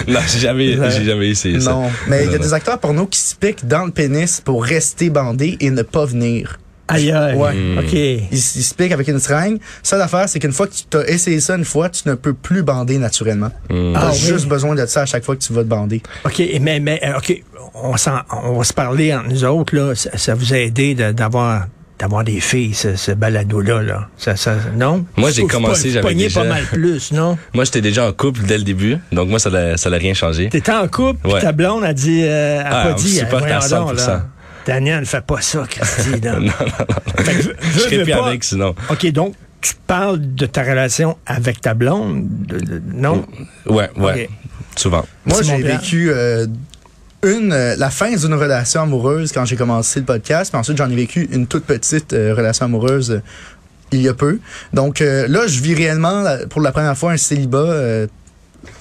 Non, 0.09 0.21
j'ai 0.27 0.39
jamais, 0.41 0.77
j'ai 0.91 1.05
jamais 1.05 1.29
essayé 1.29 1.61
ça. 1.61 1.71
Non, 1.71 1.91
mais 2.09 2.25
il 2.25 2.33
y 2.33 2.35
a 2.35 2.39
Non, 2.39 2.45
des 2.45 2.55
acteurs 2.55 2.79
porno 2.79 3.07
qui 3.07 3.21
se 3.21 3.35
piquent 3.37 3.67
dans 3.67 3.85
le 3.85 3.93
pénis 3.93 4.41
pour 4.41 4.65
rester 4.65 5.11
bandés 5.11 5.59
et 5.61 5.71
ne 5.71 5.83
pas 5.83 6.07
venir. 6.07 6.59
Aïe, 6.89 7.11
aïe. 7.13 7.37
Ouais. 7.37 7.79
OK. 7.79 7.93
Ils, 7.93 8.27
ils 8.33 8.39
se 8.41 8.75
piquent 8.75 8.93
avec 8.93 9.09
une 9.09 9.19
seringue. 9.19 9.59
Ça, 9.83 9.97
l'affaire, 9.97 10.29
c'est 10.29 10.39
qu'une 10.39 10.53
fois 10.53 10.67
que 10.67 10.75
tu 10.75 10.83
t'as 10.91 11.05
essayé 11.07 11.41
ça 11.41 11.55
une 11.57 11.65
fois, 11.65 11.89
tu 11.89 12.09
ne 12.09 12.15
peux 12.15 12.35
plus 12.35 12.63
bander 12.63 12.99
naturellement. 12.99 13.51
Hmm. 13.71 13.93
Tu 13.93 13.97
as 13.97 14.01
Ah, 14.01 14.11
oui. 14.13 14.19
juste 14.19 14.47
besoin 14.47 14.75
de 14.75 14.85
ça 14.87 15.03
à 15.03 15.07
chaque 15.07 15.25
fois 15.25 15.37
que 15.37 15.43
tu 15.43 15.53
vas 15.53 15.63
te 15.63 15.69
bander. 15.69 16.03
OK, 16.25 16.43
mais, 16.61 16.81
mais 16.81 17.01
euh, 17.05 17.19
OK, 17.19 17.43
on, 17.75 17.97
s'en- 17.97 18.21
on 18.45 18.59
va 18.59 18.65
se 18.65 18.73
parler 18.75 19.15
entre 19.15 19.29
nous 19.29 19.45
autres, 19.45 19.75
là. 19.77 19.95
Ça, 19.95 20.11
ça 20.19 20.35
vous 20.35 20.53
a 20.53 20.59
aidé 20.59 20.95
de- 20.95 21.13
d'avoir 21.13 21.67
d'avoir 21.99 22.25
des 22.25 22.41
filles, 22.41 22.75
ce, 22.75 22.97
ce 22.97 23.13
balado-là, 23.13 23.81
là? 23.81 24.09
Ça, 24.17 24.35
ça, 24.35 24.57
non? 24.77 25.05
Moi, 25.17 25.31
j'ai 25.31 25.47
commencé, 25.47 25.91
j'avais 25.91 26.15
déjà- 26.17 26.41
pas 26.41 26.49
mal 26.49 26.65
plus, 26.65 27.13
non? 27.13 27.39
Moi, 27.55 27.65
j'étais 27.65 27.81
déjà 27.81 28.09
en 28.09 28.13
couple 28.13 28.41
dès 28.45 28.59
le 28.59 28.65
début, 28.65 28.97
donc 29.13 29.29
moi, 29.29 29.39
ça 29.39 29.51
l'a, 29.51 29.77
ça 29.77 29.89
l'a 29.89 29.99
rien 29.99 30.13
changé. 30.13 30.49
T'étais 30.49 30.73
en 30.73 30.89
couple, 30.89 31.21
puis 31.23 31.41
ta 31.41 31.53
blonde 31.53 31.85
a 31.85 31.93
dit, 31.95 32.23
euh, 32.25 32.61
a 32.61 32.67
Ah, 32.67 32.85
pas 32.87 32.93
on 32.93 32.95
dit, 32.97 33.09
supporte 33.09 33.45
à 33.45 33.59
voyons 33.61 33.85
donc, 33.87 33.99
100%. 34.01 34.07
là. 34.09 34.27
Daniel, 34.67 35.07
fais 35.07 35.21
pas 35.21 35.41
ça, 35.41 35.65
Christy, 35.69 36.21
non, 36.25 36.33
non, 36.35 36.41
non. 36.41 37.23
Fait 37.25 37.35
que, 37.35 37.43
veux- 37.43 37.57
Je 37.61 37.79
serais 37.81 37.97
veux 37.99 38.05
plus 38.05 38.13
pas- 38.13 38.27
avec 38.29 38.45
sinon. 38.45 38.75
OK, 38.91 39.07
donc, 39.13 39.35
tu 39.61 39.75
parles 39.87 40.19
de 40.35 40.47
ta 40.47 40.63
relation 40.63 41.17
avec 41.27 41.61
ta 41.61 41.75
blonde, 41.75 42.27
de- 42.47 42.59
de- 42.61 42.83
non? 42.95 43.25
Ouais, 43.67 43.91
ouais. 43.97 44.25
Ok. 44.25 44.31
Souvent. 44.77 45.05
Moi, 45.27 45.43
j'ai 45.43 45.63
vécu 45.63 46.11
euh, 46.11 46.47
une 47.25 47.53
euh, 47.53 47.77
la 47.77 47.91
fin 47.91 48.15
d'une 48.17 48.35
relation 48.35 48.83
amoureuse 48.83 49.31
quand 49.33 49.45
j'ai 49.45 49.57
commencé 49.57 50.01
le 50.01 50.07
podcast, 50.07 50.51
puis 50.51 50.59
ensuite 50.59 50.77
j'en 50.79 50.91
ai 50.91 50.97
vécu 50.97 51.29
une 51.31 51.47
toute 51.47 51.65
petite 51.65 52.13
euh, 52.15 52.35
relation 52.35 52.65
amoureuse 52.67 53.11
euh, 53.13 53.21
il 53.93 54.01
y 54.03 54.09
a 54.09 54.15
peu. 54.15 54.41
Donc 54.73 55.01
euh, 55.03 55.29
là, 55.29 55.47
je 55.47 55.61
vis 55.61 55.75
réellement 55.75 56.23
la- 56.23 56.47
pour 56.47 56.61
la 56.63 56.73
première 56.73 56.97
fois 56.97 57.13
un 57.13 57.17
célibat 57.17 57.59
euh, 57.59 58.07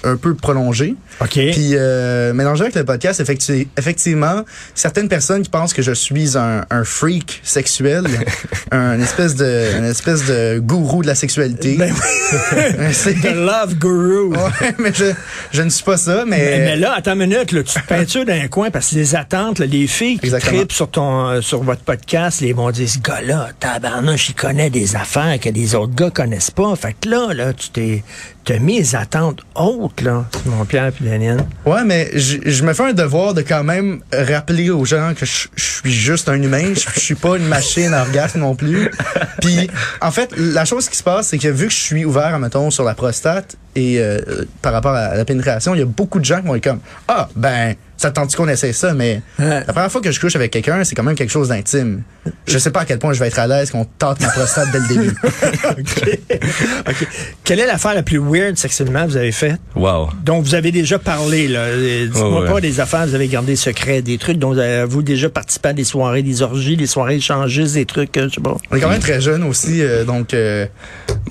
un 0.04 0.16
peu 0.18 0.34
prolongé. 0.36 0.96
OK. 1.22 1.30
Puis 1.32 1.72
euh, 1.74 2.34
mélangé 2.34 2.64
avec 2.64 2.76
le 2.76 2.84
podcast, 2.86 3.20
effectu- 3.22 3.68
effectivement, 3.78 4.44
certaines 4.76 5.08
personnes 5.10 5.42
qui 5.44 5.50
pensent 5.50 5.74
que 5.74 5.82
je 5.82 5.92
suis 5.92 6.38
un, 6.38 6.66
un 6.70 6.84
freak 6.84 7.42
sexuel, 7.44 8.06
un 8.72 9.00
espèce 9.00 9.36
de 9.36 9.78
une 9.78 9.86
espèce 9.86 10.26
de 10.26 10.60
gourou 10.60 11.02
de 11.02 11.08
la 11.08 11.16
sexualité. 11.16 11.76
Ben 11.78 11.94
oui, 11.94 13.14
The 13.22 13.36
Love 13.36 13.76
Guru. 13.76 14.30
Ouais, 14.30 14.76
mais 14.80 14.92
je, 14.94 15.06
je 15.52 15.62
ne 15.62 15.70
suis 15.70 15.84
pas 15.84 15.98
ça, 15.98 16.24
mais, 16.26 16.38
Mais, 16.38 16.60
mais 16.60 16.76
là, 16.78 16.94
attends 16.98 17.14
une 17.14 17.28
minute, 17.28 17.52
là, 17.52 17.64
tu 17.64 17.80
te 17.80 17.88
peintures 17.88 18.26
dans 18.26 18.34
un 18.34 18.48
coin 18.48 18.72
parce 18.72 18.90
que 18.92 18.96
les 18.96 19.16
attentes, 19.16 19.60
là, 19.60 19.66
les 19.66 19.88
filles 19.88 20.20
qui 20.20 20.30
tripent 20.32 20.72
sur 20.72 20.90
ton 20.90 21.28
euh, 21.28 21.42
sur 21.42 21.64
votre 21.64 21.82
podcast, 21.82 22.42
les 22.42 22.54
vont 22.54 22.72
dire 22.72 22.90
ce 22.90 23.00
gars-là, 23.00 23.50
tabarnouche, 23.60 24.30
il 24.30 24.36
connaît 24.36 24.70
des 24.70 24.96
affaires 24.96 25.40
que 25.40 25.50
les 25.50 25.76
autres 25.76 25.94
gars 25.96 26.10
connaissent 26.10 26.52
pas. 26.52 26.76
Fait 26.76 26.96
que 27.00 27.10
là, 27.10 27.34
là, 27.34 27.54
tu 27.54 27.70
t'es 27.70 28.04
t'as 28.46 28.60
mis 28.60 28.80
les 28.80 28.96
attentes 28.96 29.42
hautes, 29.56 30.02
là, 30.02 30.26
mon 30.46 30.66
Pierre 30.66 30.92
puis 30.92 31.06
Daniel. 31.06 31.46
Ouais, 31.66 31.84
mais 31.86 32.10
je, 32.16 32.64
me 32.64 32.74
fais 32.74 32.84
un 32.84 32.94
devoir 32.94 33.34
de 33.34 33.42
quand 33.42 33.64
même 33.64 34.02
rappeler 34.14 34.70
aux 34.70 34.86
gens 34.86 35.14
que 35.16 35.26
je, 35.26 35.48
suis 35.56 35.92
juste 35.92 36.30
un 36.30 36.42
humain, 36.42 36.74
je, 36.74 36.88
je 36.94 37.00
suis 37.00 37.16
pas 37.16 37.38
une 37.38 37.48
machine 37.48 37.94
à 37.94 38.02
orgasme 38.02 38.40
non 38.40 38.56
plus. 38.56 38.92
Puis, 39.42 39.70
en 40.02 40.12
fait, 40.12 40.34
la 40.38 40.66
chose 40.66 40.90
qui 40.90 40.98
se 40.98 41.04
passe, 41.04 41.28
c'est 41.28 41.38
que 41.38 41.48
vu 41.48 41.68
que 41.68 41.74
je 41.74 41.80
suis 41.80 42.06
ouvert, 42.06 42.38
mettons, 42.40 42.72
sur 42.72 42.84
la 42.84 42.94
prostate 42.94 43.56
et 43.76 44.00
euh, 44.00 44.20
par 44.62 44.74
rapport 44.74 44.94
à 44.94 45.16
la 45.16 45.26
pénétration, 45.26 45.74
il 45.76 45.80
y 45.80 45.84
a 45.84 45.86
beaucoup 45.86 46.20
de 46.20 46.26
gens 46.26 46.42
qui 46.42 46.48
vont 46.48 46.56
être 46.56 46.64
comme 46.64 46.82
Ah, 47.08 47.30
ben, 47.36 47.76
ça 48.02 48.10
te 48.10 48.16
tente 48.16 48.36
qu'on 48.36 48.48
essaie 48.48 48.74
ça, 48.74 48.94
mais 48.94 49.22
Ouais. 49.38 49.64
la 49.66 49.74
première 49.74 49.92
fois 49.92 50.02
que 50.02 50.12
je 50.12 50.20
couche 50.20 50.36
avec 50.36 50.50
quelqu'un, 50.52 50.84
c'est 50.84 50.96
quand 50.96 51.04
même 51.04 51.16
quelque 51.16 51.30
chose 51.32 51.50
d'intime. 51.50 52.02
Je 52.48 52.58
sais 52.58 52.72
pas 52.72 52.82
à 52.82 52.86
quel 52.86 52.98
point 53.00 53.14
je 53.14 53.20
vais 53.20 53.28
être 53.28 53.40
à 53.40 53.46
l'aise 53.48 53.70
qu'on 53.72 53.86
tente 53.86 54.20
ma 54.22 54.28
prostate 54.30 54.72
dès 54.72 54.80
le 54.80 54.88
début. 54.88 55.16
OK. 55.70 56.20
OK. 56.90 57.08
Quelle 57.44 57.60
est 57.60 57.66
l'affaire 57.68 57.94
la 57.94 58.04
plus 58.04 58.20
weird 58.20 58.58
sexuellement 58.58 59.04
que 59.06 59.12
vous 59.12 59.18
avez 59.18 59.32
faite? 59.32 59.60
Wow. 59.76 60.10
dont 60.24 60.42
vous 60.42 60.56
avez 60.56 60.72
déjà 60.72 60.98
parlé. 61.00 61.48
là. 61.48 61.60
Euh, 61.62 62.08
Dites-moi 62.08 62.42
ouais. 62.44 62.50
pas 62.52 62.62
des 62.62 62.80
affaires, 62.80 63.06
vous 63.08 63.16
avez 63.16 63.28
gardé 63.28 63.56
secret, 63.56 64.02
des 64.02 64.18
trucs 64.18 64.38
dont 64.40 64.54
vous 64.54 64.60
avez 64.60 64.86
vous 64.86 65.02
déjà 65.04 65.30
participé 65.30 65.70
à 65.70 65.74
des 65.74 65.84
soirées, 65.84 66.24
des 66.24 66.42
orgies, 66.42 66.78
des 66.78 66.88
soirées 66.88 67.16
échangistes, 67.16 67.76
des 67.76 67.86
trucs, 67.86 68.16
euh, 68.18 68.28
je 68.30 68.36
sais 68.36 68.42
pas. 68.42 68.58
On 68.72 68.76
est 68.76 68.80
quand 68.82 68.90
même 68.90 69.00
très 69.00 69.22
jeunes 69.22 69.44
aussi, 69.44 69.82
euh, 69.82 70.04
donc 70.06 70.34
euh, 70.34 70.66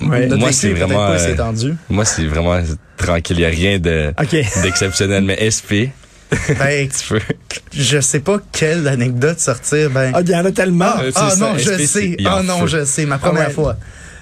Ouais. 0.01 0.27
notre 0.27 0.39
Moi, 0.39 0.51
c'est 0.51 0.67
est 0.67 0.69
peut-être 0.71 0.85
vraiment, 0.87 1.07
pas 1.07 1.13
assez 1.15 1.29
euh, 1.29 1.33
étendu. 1.33 1.75
Moi, 1.89 2.05
c'est 2.05 2.25
vraiment 2.25 2.59
tranquille. 2.97 3.35
Il 3.37 3.39
n'y 3.39 3.45
a 3.45 3.49
rien 3.49 3.79
de, 3.79 4.13
OK. 4.19 4.61
d'exceptionnel. 4.63 5.23
Mais 5.23 5.37
SP, 5.49 5.91
Ben, 6.59 6.87
tu 6.87 7.07
peux. 7.09 7.19
je 7.73 7.99
sais 7.99 8.19
pas 8.19 8.39
quelle 8.51 8.87
anecdote 8.87 9.39
sortir. 9.39 9.89
Ben, 9.89 10.11
Ah, 10.15 10.21
il 10.21 10.29
y 10.29 10.35
en 10.35 10.45
a 10.45 10.51
tellement. 10.51 10.85
Ah, 10.95 11.01
ah 11.15 11.29
ça, 11.31 11.35
non, 11.37 11.57
je 11.57 11.85
sais. 11.85 12.17
Ah 12.25 12.41
non, 12.43 12.65
je 12.67 12.85
sais. 12.85 13.05
Ma 13.05 13.17
première 13.17 13.47
ouais. 13.49 13.53
fois. 13.53 13.75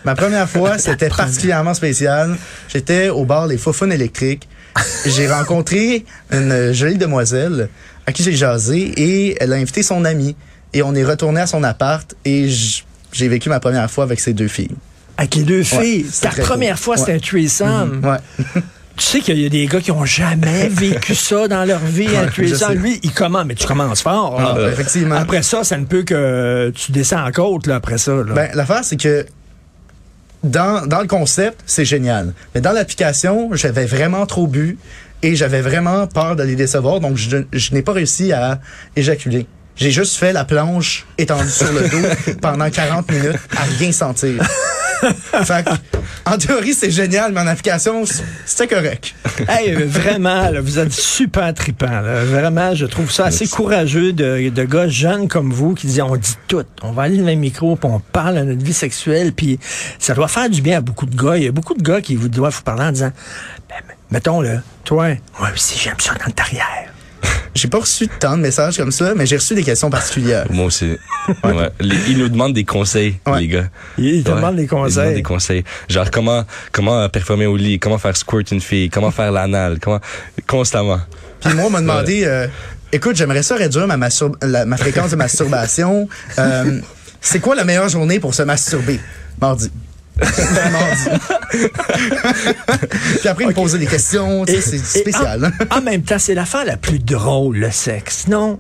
Ma 0.06 0.16
première 0.16 0.50
fois, 0.56 0.78
c'était 0.78 1.10
particulièrement 1.10 1.74
spécial. 1.74 2.36
J'étais 2.68 3.10
au 3.10 3.26
bar 3.26 3.48
Les 3.48 3.58
Faufounes 3.58 3.92
électriques. 3.92 4.48
J'ai 5.06 5.28
rencontré 5.32 6.06
une 6.32 6.72
jolie 6.74 6.98
demoiselle 6.98 7.70
à 8.08 8.12
qui 8.12 8.24
j'ai 8.24 8.36
jasé 8.36 8.78
et 8.98 9.38
elle 9.40 9.54
a 9.54 9.58
invité 9.58 9.84
son 9.84 10.04
amie. 10.06 10.36
Et 10.74 10.82
on 10.84 10.96
est 10.96 11.04
retourné 11.04 11.42
à 11.42 11.48
son 11.48 11.64
appart 11.64 12.16
et 12.26 12.48
j- 12.48 12.86
j'ai 13.12 13.28
vécu 13.28 13.50
ma 13.50 13.60
première 13.60 13.90
fois 13.90 14.04
avec 14.04 14.20
ces 14.20 14.34
deux 14.34 14.48
filles. 14.48 14.76
Avec 15.18 15.36
les 15.36 15.44
deux 15.44 15.64
filles. 15.64 16.06
Ta 16.22 16.30
première 16.30 16.76
cool. 16.76 16.84
fois, 16.84 16.98
c'était 16.98 17.12
Ouais. 17.12 17.18
un 17.18 17.20
threesome. 17.20 18.02
Ouais. 18.06 18.62
Tu 19.00 19.06
sais 19.06 19.20
qu'il 19.22 19.40
y 19.40 19.46
a 19.46 19.50
des 19.50 19.66
gars 19.66 19.80
qui 19.80 19.92
ont 19.92 20.06
jamais 20.06 20.68
vécu 20.72 21.16
ça 21.16 21.48
dans 21.48 21.64
leur 21.66 21.80
vie, 21.80 22.08
Ouais, 22.08 22.48
sais. 22.56 22.76
Lui, 22.76 23.00
il 23.02 23.12
commence, 23.12 23.46
mais 23.46 23.56
tu 23.56 23.66
commences 23.66 24.02
fort. 24.02 24.38
Ah, 24.40 24.58
effectivement. 24.70 25.16
Après 25.16 25.42
ça, 25.42 25.64
ça 25.64 25.78
ne 25.78 25.86
peut 25.86 26.04
que 26.04 26.72
tu 26.76 26.92
descends 26.92 27.26
en 27.26 27.32
côte, 27.32 27.66
là, 27.68 27.76
après 27.76 27.98
ça. 27.98 28.12
là. 28.14 28.34
Ben, 28.34 28.50
l'affaire, 28.54 28.84
c'est 28.84 28.98
que 28.98 29.26
dans, 30.44 30.86
dans 30.86 31.02
le 31.02 31.08
concept, 31.08 31.62
c'est 31.66 31.86
génial. 31.86 32.34
Mais 32.54 32.62
dans 32.62 32.72
l'application, 32.72 33.50
j'avais 33.54 33.86
vraiment 33.86 34.26
trop 34.26 34.48
bu 34.48 34.78
et 35.24 35.36
j'avais 35.36 35.62
vraiment 35.62 36.08
peur 36.08 36.36
de 36.36 36.44
les 36.44 36.56
décevoir, 36.56 37.00
donc 37.00 37.18
je, 37.18 37.38
je 37.52 37.74
n'ai 37.74 37.82
pas 37.82 37.92
réussi 37.94 38.32
à 38.32 38.60
éjaculer. 38.96 39.46
J'ai 39.76 39.92
juste 39.92 40.18
fait 40.18 40.34
la 40.34 40.44
planche 40.44 41.06
étendue 41.18 41.50
sur 41.50 41.72
le 41.72 41.88
dos 41.88 42.34
pendant 42.42 42.70
40 42.70 43.10
minutes 43.12 43.40
à 43.58 43.64
rien 43.80 43.92
sentir. 43.94 44.42
fait 45.44 45.66
que, 45.66 45.98
en 46.26 46.38
théorie, 46.38 46.74
c'est 46.74 46.92
génial, 46.92 47.32
mais 47.32 47.42
en 47.42 47.48
application, 47.48 48.04
c'était 48.46 48.68
correct. 48.68 49.16
Hey, 49.48 49.74
vraiment, 49.74 50.50
là, 50.50 50.62
vous 50.62 50.80
êtes 50.80 50.92
super 50.92 51.54
trippant. 51.54 52.02
Vraiment, 52.26 52.76
je 52.76 52.86
trouve 52.86 53.12
ça 53.12 53.26
assez 53.26 53.48
courageux 53.48 54.14
de, 54.14 54.50
de 54.50 54.64
gars 54.64 54.88
jeunes 54.88 55.28
comme 55.28 55.52
vous 55.52 55.74
qui 55.74 55.88
disent 55.88 56.02
on 56.02 56.16
dit 56.16 56.36
tout. 56.48 56.66
On 56.82 56.92
va 56.92 57.04
aller 57.04 57.18
dans 57.18 57.26
le 57.26 57.36
micro, 57.36 57.76
puis 57.76 57.90
on 57.92 58.00
parle 58.00 58.36
de 58.36 58.44
notre 58.44 58.64
vie 58.64 58.74
sexuelle, 58.74 59.34
puis 59.34 59.60
ça 59.98 60.14
doit 60.14 60.28
faire 60.28 60.50
du 60.50 60.62
bien 60.62 60.78
à 60.78 60.82
beaucoup 60.82 61.06
de 61.06 61.16
gars. 61.16 61.38
Il 61.38 61.44
y 61.44 61.48
a 61.48 61.52
beaucoup 61.52 61.74
de 61.74 61.84
gars 61.84 62.02
qui 62.02 62.16
vous 62.16 62.30
doivent 62.30 62.56
vous 62.56 62.64
parler 62.64 62.84
en 62.84 62.92
disant 62.92 63.12
ben, 63.70 63.76
mettons 64.12 64.42
le, 64.42 64.60
toi, 64.84 65.10
moi 65.40 65.50
aussi 65.54 65.80
j'aime 65.80 66.00
ça 66.00 66.14
dans 66.16 66.26
le 66.26 66.34
derrière. 66.34 66.89
J'ai 67.60 67.68
pas 67.68 67.80
reçu 67.80 68.08
tant 68.08 68.38
de 68.38 68.42
messages 68.42 68.78
comme 68.78 68.92
ça, 68.92 69.14
mais 69.16 69.26
j'ai 69.26 69.36
reçu 69.36 69.54
des 69.54 69.64
questions 69.64 69.90
particulières. 69.90 70.46
Moi 70.50 70.66
aussi. 70.66 70.98
Ouais. 71.44 71.70
Les- 71.82 71.96
Ils 72.12 72.18
nous 72.18 72.30
demandent 72.30 72.54
des 72.54 72.64
conseils, 72.64 73.20
Ouais. 73.28 73.42
les 73.42 73.48
gars. 73.50 73.70
Ils 73.98 74.24
te 74.24 74.30
Ouais. 74.30 74.36
demandent 74.38 74.56
des 74.56 74.64
Ils 74.64 74.68
demandent 74.70 74.86
conseils. 74.86 75.14
des 75.16 75.24
conseils. 75.24 75.64
Genre 75.90 76.10
comment 76.10 76.46
comment 76.72 77.02
euh, 77.02 77.08
performer 77.10 77.48
au 77.48 77.58
lit, 77.58 77.78
comment 77.80 77.98
faire 77.98 78.16
squirt 78.16 78.50
une 78.52 78.62
fille, 78.62 78.90
comment 78.90 79.12
faire 79.12 79.32
l'anal, 79.34 79.78
comment 79.82 80.00
constamment. 80.48 81.02
Puis 81.42 81.54
moi, 81.54 81.66
on 81.68 81.70
m'a 81.70 81.82
demandé, 81.82 82.24
euh, 82.26 82.48
écoute, 82.94 83.16
j'aimerais 83.18 83.44
ça 83.44 83.56
réduire 83.56 83.88
ma, 83.88 83.98
la- 84.42 84.66
ma 84.66 84.78
fréquence 84.78 85.12
de 85.12 85.16
masturbation. 85.18 86.08
Euh, 86.38 86.80
c'est 87.20 87.40
quoi 87.40 87.56
la 87.56 87.66
meilleure 87.66 87.90
journée 87.90 88.20
pour 88.22 88.34
se 88.34 88.44
masturber? 88.44 89.00
Mardi. 89.42 89.70
Puis 93.20 93.28
après, 93.28 93.44
il 93.44 93.48
me 93.48 93.54
posait 93.54 93.78
des 93.78 93.86
questions. 93.88 94.46
tu 94.46 94.54
sais, 94.54 94.62
C'est 94.62 95.00
spécial. 95.00 95.46
hein. 95.46 95.52
En, 95.70 95.78
en 95.78 95.82
même 95.82 96.02
temps, 96.04 96.20
c'est 96.20 96.34
l'affaire 96.34 96.66
la 96.66 96.78
plus 96.78 97.00
drôle, 97.00 97.58
le 97.58 97.72
sexe. 97.72 98.28
Non, 98.28 98.60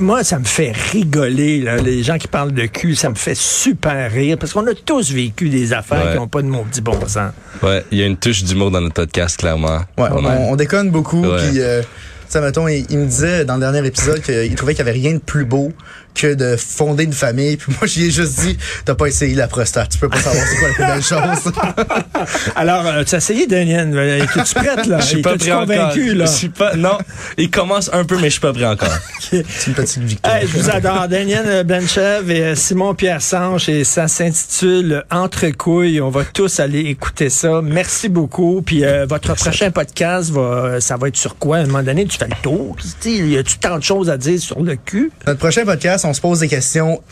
moi, 0.00 0.24
ça 0.24 0.38
me 0.38 0.44
fait 0.44 0.72
rigoler. 0.92 1.60
là. 1.60 1.76
Les 1.76 2.02
gens 2.02 2.18
qui 2.18 2.28
parlent 2.28 2.52
de 2.52 2.66
cul, 2.66 2.94
ça 2.94 3.08
me 3.10 3.14
fait 3.14 3.36
super 3.36 4.10
rire 4.10 4.36
parce 4.38 4.52
qu'on 4.52 4.66
a 4.66 4.74
tous 4.74 5.12
vécu 5.12 5.48
des 5.48 5.72
affaires 5.72 6.04
Ouais. 6.04 6.12
qui 6.12 6.16
n'ont 6.18 6.28
pas 6.28 6.42
de 6.42 6.46
maudit 6.48 6.80
bon 6.80 6.98
sens. 7.06 7.32
Ouais, 7.62 7.84
il 7.90 7.98
y 7.98 8.02
a 8.02 8.06
une 8.06 8.16
touche 8.16 8.44
d'humour 8.44 8.70
dans 8.70 8.80
notre 8.80 8.94
podcast 8.94 9.36
clairement. 9.36 9.78
Ouais, 9.98 10.08
On 10.12 10.24
on, 10.24 10.26
a- 10.26 10.36
on 10.36 10.56
déconne 10.56 10.90
beaucoup. 10.90 11.24
Ouais. 11.24 11.48
Puis, 11.48 11.60
euh, 11.60 11.82
tu 11.82 11.88
sais, 12.28 12.40
mettons, 12.40 12.68
il, 12.68 12.86
il 12.90 12.98
me 12.98 13.06
disait 13.06 13.44
dans 13.44 13.54
le 13.54 13.60
dernier 13.60 13.86
épisode 13.86 14.20
qu'il 14.20 14.54
trouvait 14.54 14.74
qu'il 14.74 14.84
n'y 14.84 14.90
avait 14.90 14.98
rien 15.00 15.14
de 15.14 15.18
plus 15.18 15.44
beau 15.44 15.72
que 16.18 16.34
de 16.34 16.56
fonder 16.56 17.04
une 17.04 17.12
famille. 17.12 17.56
Puis 17.56 17.72
moi, 17.78 17.86
j'y 17.86 18.06
ai 18.06 18.10
juste 18.10 18.40
dit, 18.40 18.58
t'as 18.84 18.94
pas 18.94 19.06
essayé 19.06 19.34
la 19.34 19.48
prostate. 19.48 19.90
Tu 19.90 19.98
peux 19.98 20.08
pas 20.08 20.20
savoir 20.20 20.44
c'est 20.46 20.56
quoi 20.56 20.68
la 20.68 20.74
plus 20.74 20.84
belle 20.84 21.02
chose. 21.02 21.52
Alors, 22.56 22.86
euh, 22.86 23.04
tu 23.04 23.14
as 23.14 23.18
essayé, 23.18 23.46
Daniel? 23.46 23.90
Euh, 23.94 24.24
Es-tu 24.24 24.54
prête, 24.54 24.86
là? 24.86 24.98
Je 25.00 25.06
suis 25.06 25.22
pas 25.22 25.36
prêt 25.36 25.52
encore. 25.52 25.66
convaincu, 25.66 26.14
là? 26.14 26.26
Je 26.26 26.30
suis 26.30 26.48
pas, 26.48 26.74
non. 26.74 26.98
Il 27.36 27.50
commence 27.50 27.90
un 27.92 28.04
peu, 28.04 28.16
mais 28.16 28.24
je 28.24 28.32
suis 28.32 28.40
pas 28.40 28.52
prêt 28.52 28.64
encore. 28.66 28.88
c'est 29.20 29.44
une 29.66 29.74
petite 29.74 30.02
victoire. 30.02 30.36
Hey, 30.36 30.46
je 30.48 30.58
vous 30.58 30.70
adore. 30.70 31.08
Daniel 31.08 31.64
Blanchev 31.64 32.30
et 32.30 32.42
euh, 32.42 32.54
Simon 32.54 32.94
Pierre 32.94 33.22
Sanche 33.22 33.68
et 33.68 33.84
ça 33.84 34.08
s'intitule 34.08 35.04
Entre 35.10 35.48
couilles. 35.50 36.00
On 36.00 36.10
va 36.10 36.24
tous 36.24 36.60
aller 36.60 36.80
écouter 36.80 37.30
ça. 37.30 37.60
Merci 37.62 38.08
beaucoup. 38.08 38.62
Puis 38.64 38.84
euh, 38.84 39.06
votre 39.08 39.34
prochain 39.34 39.70
podcast, 39.70 40.30
va, 40.30 40.80
ça 40.80 40.96
va 40.96 41.08
être 41.08 41.16
sur 41.16 41.36
quoi? 41.38 41.58
À 41.58 41.60
un 41.60 41.66
moment 41.66 41.82
donné, 41.82 42.04
tu 42.06 42.18
fais 42.18 42.26
le 42.26 42.42
tour. 42.42 42.76
Tu 42.80 42.88
sais, 43.00 43.10
Y 43.28 43.38
a-tu 43.38 43.58
tant 43.58 43.78
de 43.78 43.82
choses 43.84 44.10
à 44.10 44.16
dire 44.16 44.40
sur 44.40 44.62
le 44.62 44.76
cul? 44.76 45.10
Notre 45.26 45.38
prochain 45.38 45.64
podcast, 45.64 46.04
on 46.08 46.14
se 46.14 46.20
pose 46.20 46.40
des 46.40 46.48
questions 46.48 47.02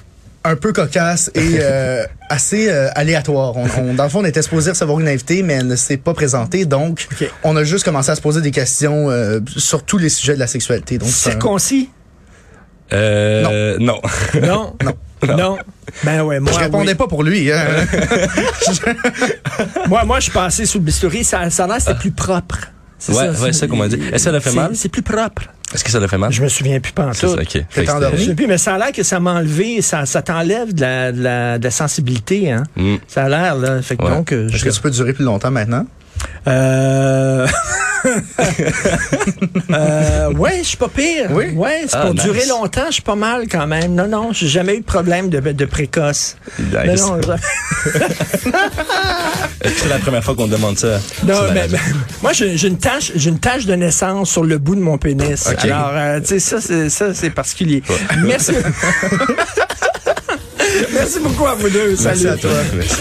un 0.45 0.55
peu 0.57 0.73
cocasses 0.73 1.31
et 1.35 1.57
euh, 1.61 2.05
assez 2.31 2.69
euh, 2.69 2.89
aléatoires. 2.95 3.57
On, 3.57 3.67
on- 3.79 3.95
dans 3.95 4.05
le 4.05 4.11
fond, 4.11 4.21
on 4.21 4.25
était 4.25 4.43
supposé 4.43 4.71
recevoir 4.71 5.01
une 5.01 5.09
invitée, 5.09 5.43
mais 5.43 5.55
elle 5.55 5.67
ne 5.67 5.77
s'est 5.77 5.97
pas 5.97 6.15
présentée. 6.15 6.65
Donc, 6.67 7.09
on 7.43 7.57
a 7.57 7.65
juste 7.65 7.85
commencé 7.85 8.11
à 8.11 8.15
se 8.15 8.21
poser 8.21 8.41
des 8.41 8.53
questions 8.53 9.11
euh, 9.11 9.41
sur 9.57 9.83
tous 9.83 9.99
les 9.99 10.09
sujets 10.09 10.35
de 10.35 10.41
la 10.41 10.47
sexualité. 10.47 10.99
Donc, 10.99 11.09
Circoncis? 11.09 11.91
Euh, 12.93 13.77
non. 13.81 14.01
Non. 14.41 14.77
non? 14.85 14.95
Non. 15.37 15.59
Ben 16.05 16.23
ouais, 16.23 16.39
moi. 16.41 16.53
je 16.53 16.59
répondais 16.59 16.93
oui. 16.93 16.95
pas 16.95 17.09
pour 17.09 17.23
lui. 17.25 17.51
Hein. 17.51 17.65
Moi, 19.89 20.05
moi, 20.05 20.19
je 20.19 20.25
suis 20.25 20.33
passé 20.33 20.67
sous 20.67 20.79
le 20.79 20.85
bistouri. 20.85 21.25
Ça, 21.25 21.49
ça 21.51 21.65
a 21.65 21.67
l'air 21.67 21.77
que 21.77 21.83
c'était 21.83 21.99
plus 21.99 22.11
propre. 22.11 22.59
C'est 22.99 23.13
Ouais, 23.15 23.29
ouais, 23.41 23.53
ça 23.53 23.67
qu'on 23.67 23.77
m'a 23.77 23.89
dit. 23.89 23.97
Est-ce 23.97 24.11
que 24.13 24.19
ça 24.19 24.33
l'a 24.33 24.41
fait 24.41 24.53
mal? 24.53 24.71
C'est 24.75 24.89
plus 24.89 25.03
propre. 25.03 25.43
Est-ce 25.75 25.83
que 25.83 25.91
ça 25.91 25.99
l'a 25.99 26.07
fait 26.09 26.17
mal? 26.19 26.31
Je 26.33 26.43
me 26.43 26.49
souviens 26.49 26.79
plus 26.81 26.93
pas 26.93 27.07
en 27.07 27.13
C'est 27.13 27.27
tout. 27.27 27.35
ça, 27.35 27.41
ok. 27.43 27.49
Fait 27.51 27.65
que 27.65 27.87
T'es 27.87 27.91
endormi? 27.91 28.17
Je 28.17 28.21
c'était- 28.21 28.31
sais 28.31 28.37
plus, 28.37 28.47
mais 28.47 28.59
ça 28.59 28.75
a 28.75 28.79
l'air 28.79 28.93
que 28.93 29.03
ça 29.03 29.19
m'a 29.21 29.35
enlevé, 29.35 29.83
ça, 29.83 30.07
ça 30.07 30.23
t'enlève 30.23 30.73
de 30.73 30.81
la, 30.81 31.13
de, 31.13 31.23
la, 31.23 31.59
de 31.59 31.65
la 31.65 31.71
sensibilité, 31.71 32.53
hein. 32.53 32.63
Mm. 32.77 32.95
Ça 33.09 33.25
a 33.25 33.29
l'air, 33.29 33.57
là. 33.57 33.83
Fait 33.83 33.97
que 33.97 34.05
Ouais. 34.05 34.11
donc, 34.11 34.33
euh, 34.33 34.47
Est-ce 34.49 34.59
je... 34.59 34.65
que 34.65 34.71
tu 34.71 34.81
peux 34.81 34.91
durer 34.91 35.13
plus 35.13 35.25
longtemps 35.25 35.51
maintenant? 35.51 35.85
Euh... 36.49 37.47
euh, 39.73 40.33
ouais, 40.35 40.59
je 40.59 40.69
suis 40.69 40.77
pas 40.77 40.89
pire. 40.89 41.29
Oui? 41.31 41.47
Ouais, 41.55 41.83
c'est 41.89 41.97
Ah, 41.97 42.03
pour 42.07 42.15
nice. 42.15 42.23
durer 42.23 42.47
longtemps, 42.47 42.85
je 42.89 42.93
suis 42.95 43.03
pas 43.03 43.17
mal 43.17 43.47
quand 43.51 43.67
même. 43.67 43.95
Non, 43.95 44.07
non, 44.07 44.33
j'ai 44.33 44.47
jamais 44.47 44.77
eu 44.77 44.81
de 44.81 44.85
problème 44.85 45.29
de, 45.29 45.41
de 45.41 45.65
précoce. 45.65 46.37
Nice. 46.59 47.01
Non, 47.01 47.17
non, 47.17 47.37
c'est 49.63 49.89
la 49.89 49.99
première 49.99 50.23
fois 50.23 50.35
qu'on 50.37 50.47
demande 50.47 50.79
ça? 50.79 51.01
non, 51.25 51.35
mais, 51.53 51.67
moi, 52.23 52.33
j'ai 52.33 52.67
une 52.67 52.79
tache, 52.79 53.11
j'ai 53.17 53.31
une 53.31 53.41
tache 53.41 53.67
de 53.67 53.75
naissance 53.75 54.31
sur 54.31 54.45
le 54.45 54.59
bout 54.59 54.77
de 54.77 54.81
mon 54.81 54.99
pénis. 54.99 55.47
Alors, 55.59 55.91
euh, 55.95 56.21
tu 56.21 56.27
sais, 56.27 56.39
ça, 56.39 56.61
c'est 56.61 56.89
ça, 56.91 57.13
c'est 57.15 57.31
particulier. 57.31 57.83
Merci. 58.25 58.53
Merci 60.93 61.21
beaucoup 61.21 61.47
à 61.47 61.55
vous 61.55 61.71
deux. 61.71 61.89
Merci 61.89 62.03
Salut. 62.03 62.29
à 62.29 62.37
toi. 62.37 62.51
Merci. 62.75 63.01